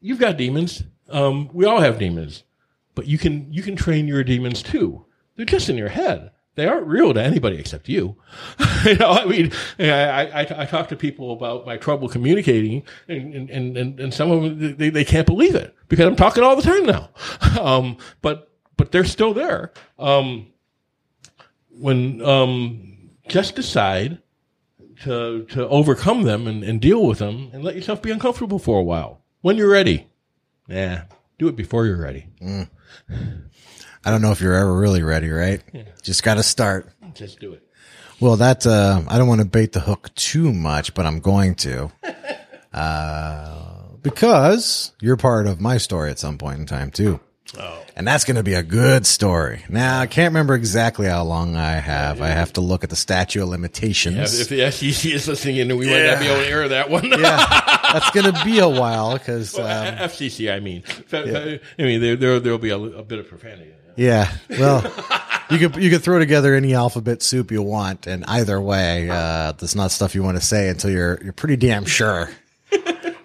[0.00, 0.82] you've got demons.
[1.08, 2.44] Um, we all have demons,
[2.94, 5.04] but you can you can train your demons too.
[5.36, 6.30] They're just in your head.
[6.56, 8.16] They aren't real to anybody except you.
[8.84, 13.50] you know, I mean, I, I, I, talk to people about my trouble communicating, and
[13.50, 16.56] and and, and some of them they, they can't believe it because I'm talking all
[16.56, 17.10] the time now.
[17.60, 19.72] Um, but but they're still there.
[19.98, 20.48] Um,
[21.70, 24.18] when um, just decide
[25.02, 28.78] to to overcome them and, and deal with them and let yourself be uncomfortable for
[28.78, 30.06] a while when you're ready.
[30.68, 31.04] Yeah,
[31.38, 32.28] do it before you're ready.
[32.40, 32.68] Mm.
[34.06, 35.60] I don't know if you're ever really ready, right?
[35.72, 35.82] Yeah.
[36.00, 36.88] Just got to start.
[37.12, 37.68] Just do it.
[38.20, 41.56] Well, that uh, I don't want to bait the hook too much, but I'm going
[41.56, 41.90] to,
[42.72, 47.18] uh, because you're part of my story at some point in time too.
[47.58, 47.82] Oh.
[47.96, 49.64] And that's going to be a good story.
[49.68, 52.20] Now, I can't remember exactly how long I have.
[52.20, 54.16] I have to look at the statute of limitations.
[54.16, 56.90] Yeah, if the SEC is listening in, we might not be able to air that
[56.90, 57.06] one.
[57.06, 57.18] yeah,
[57.92, 60.82] that's going to be a while because, um, FCC, I mean.
[61.12, 63.72] I mean, there, there, there'll be a, a bit of profanity.
[63.96, 64.82] Yeah, well,
[65.50, 68.06] you could, you could throw together any alphabet soup you want.
[68.06, 71.56] And either way, uh, that's not stuff you want to say until you're, you're pretty
[71.56, 72.30] damn sure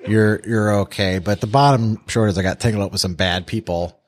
[0.07, 1.19] you're, you're okay.
[1.19, 3.99] But the bottom short is I got tangled up with some bad people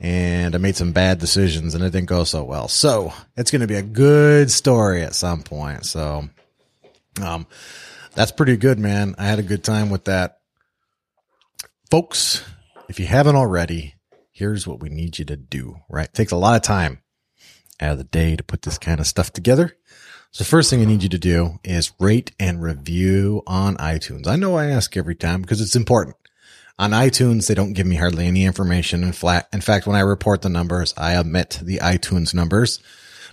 [0.00, 2.68] and I made some bad decisions and it didn't go so well.
[2.68, 5.84] So it's going to be a good story at some point.
[5.86, 6.28] So,
[7.22, 7.46] um,
[8.14, 9.14] that's pretty good, man.
[9.18, 10.40] I had a good time with that.
[11.90, 12.44] Folks,
[12.88, 13.94] if you haven't already,
[14.38, 16.06] here's what we need you to do, right?
[16.06, 17.02] It takes a lot of time
[17.80, 19.76] out of the day to put this kind of stuff together.
[20.30, 24.28] So first thing I need you to do is rate and review on iTunes.
[24.28, 26.16] I know I ask every time because it's important.
[26.78, 29.02] On iTunes, they don't give me hardly any information.
[29.02, 32.78] In flat, in fact, when I report the numbers, I omit the iTunes numbers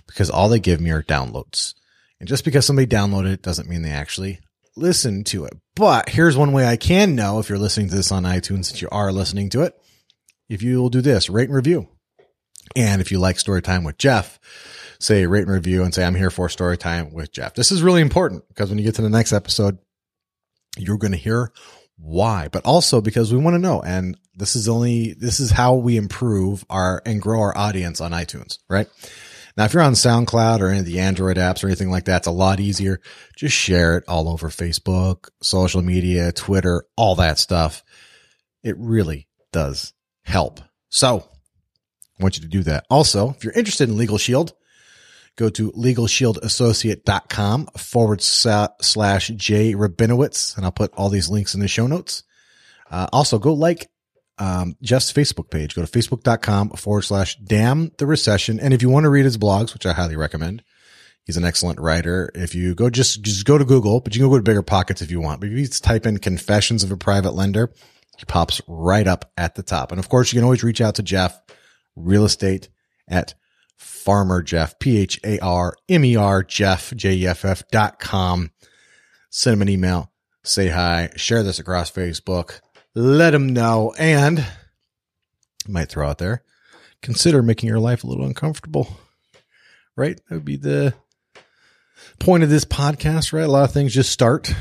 [0.08, 1.74] because all they give me are downloads.
[2.18, 4.40] And just because somebody downloaded it doesn't mean they actually
[4.74, 5.52] listen to it.
[5.76, 8.82] But here's one way I can know if you're listening to this on iTunes that
[8.82, 9.80] you are listening to it.
[10.48, 11.88] If you will do this, rate and review.
[12.74, 14.40] And if you like story time with Jeff,
[14.98, 17.54] say rate and review and say, I'm here for story time with Jeff.
[17.54, 19.78] This is really important because when you get to the next episode,
[20.76, 21.52] you're going to hear
[21.98, 23.82] why, but also because we want to know.
[23.82, 28.12] And this is only, this is how we improve our and grow our audience on
[28.12, 28.88] iTunes, right?
[29.56, 32.18] Now, if you're on SoundCloud or any of the Android apps or anything like that,
[32.18, 33.00] it's a lot easier.
[33.36, 37.82] Just share it all over Facebook, social media, Twitter, all that stuff.
[38.62, 39.94] It really does
[40.26, 40.60] help.
[40.88, 41.24] So
[42.18, 42.84] I want you to do that.
[42.90, 44.52] Also, if you're interested in Legal Shield,
[45.36, 51.68] go to legalshieldassociate.com forward slash J Rabinowitz, and I'll put all these links in the
[51.68, 52.22] show notes.
[52.90, 53.88] Uh, also, go like
[54.38, 55.74] um, Jeff's Facebook page.
[55.74, 58.60] Go to facebook.com forward slash damn the recession.
[58.60, 60.62] And if you want to read his blogs, which I highly recommend,
[61.24, 62.30] he's an excellent writer.
[62.34, 65.02] If you go just, just go to Google, but you can go to bigger pockets
[65.02, 65.40] if you want.
[65.40, 67.72] But you type in confessions of a private lender,
[68.16, 69.92] he pops right up at the top.
[69.92, 71.40] And of course, you can always reach out to Jeff
[71.94, 72.68] real estate
[73.08, 73.34] at
[73.78, 77.98] Pharmer Jeff, P H A R M E R Jeff, J E F F dot
[77.98, 78.50] com.
[79.30, 80.12] Send him an email,
[80.44, 82.60] say hi, share this across Facebook,
[82.94, 84.44] let him know, and
[85.68, 86.42] might throw out there,
[87.02, 88.88] consider making your life a little uncomfortable.
[89.94, 90.20] Right?
[90.28, 90.94] That would be the
[92.18, 93.44] point of this podcast, right?
[93.44, 94.54] A lot of things just start.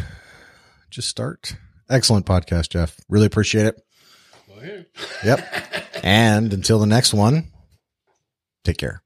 [0.90, 1.56] Just start.
[1.90, 2.98] Excellent podcast, Jeff.
[3.10, 3.82] Really appreciate it.
[4.57, 4.86] Okay.
[5.24, 5.40] Yep.
[6.03, 7.52] and until the next one,
[8.64, 9.02] take care.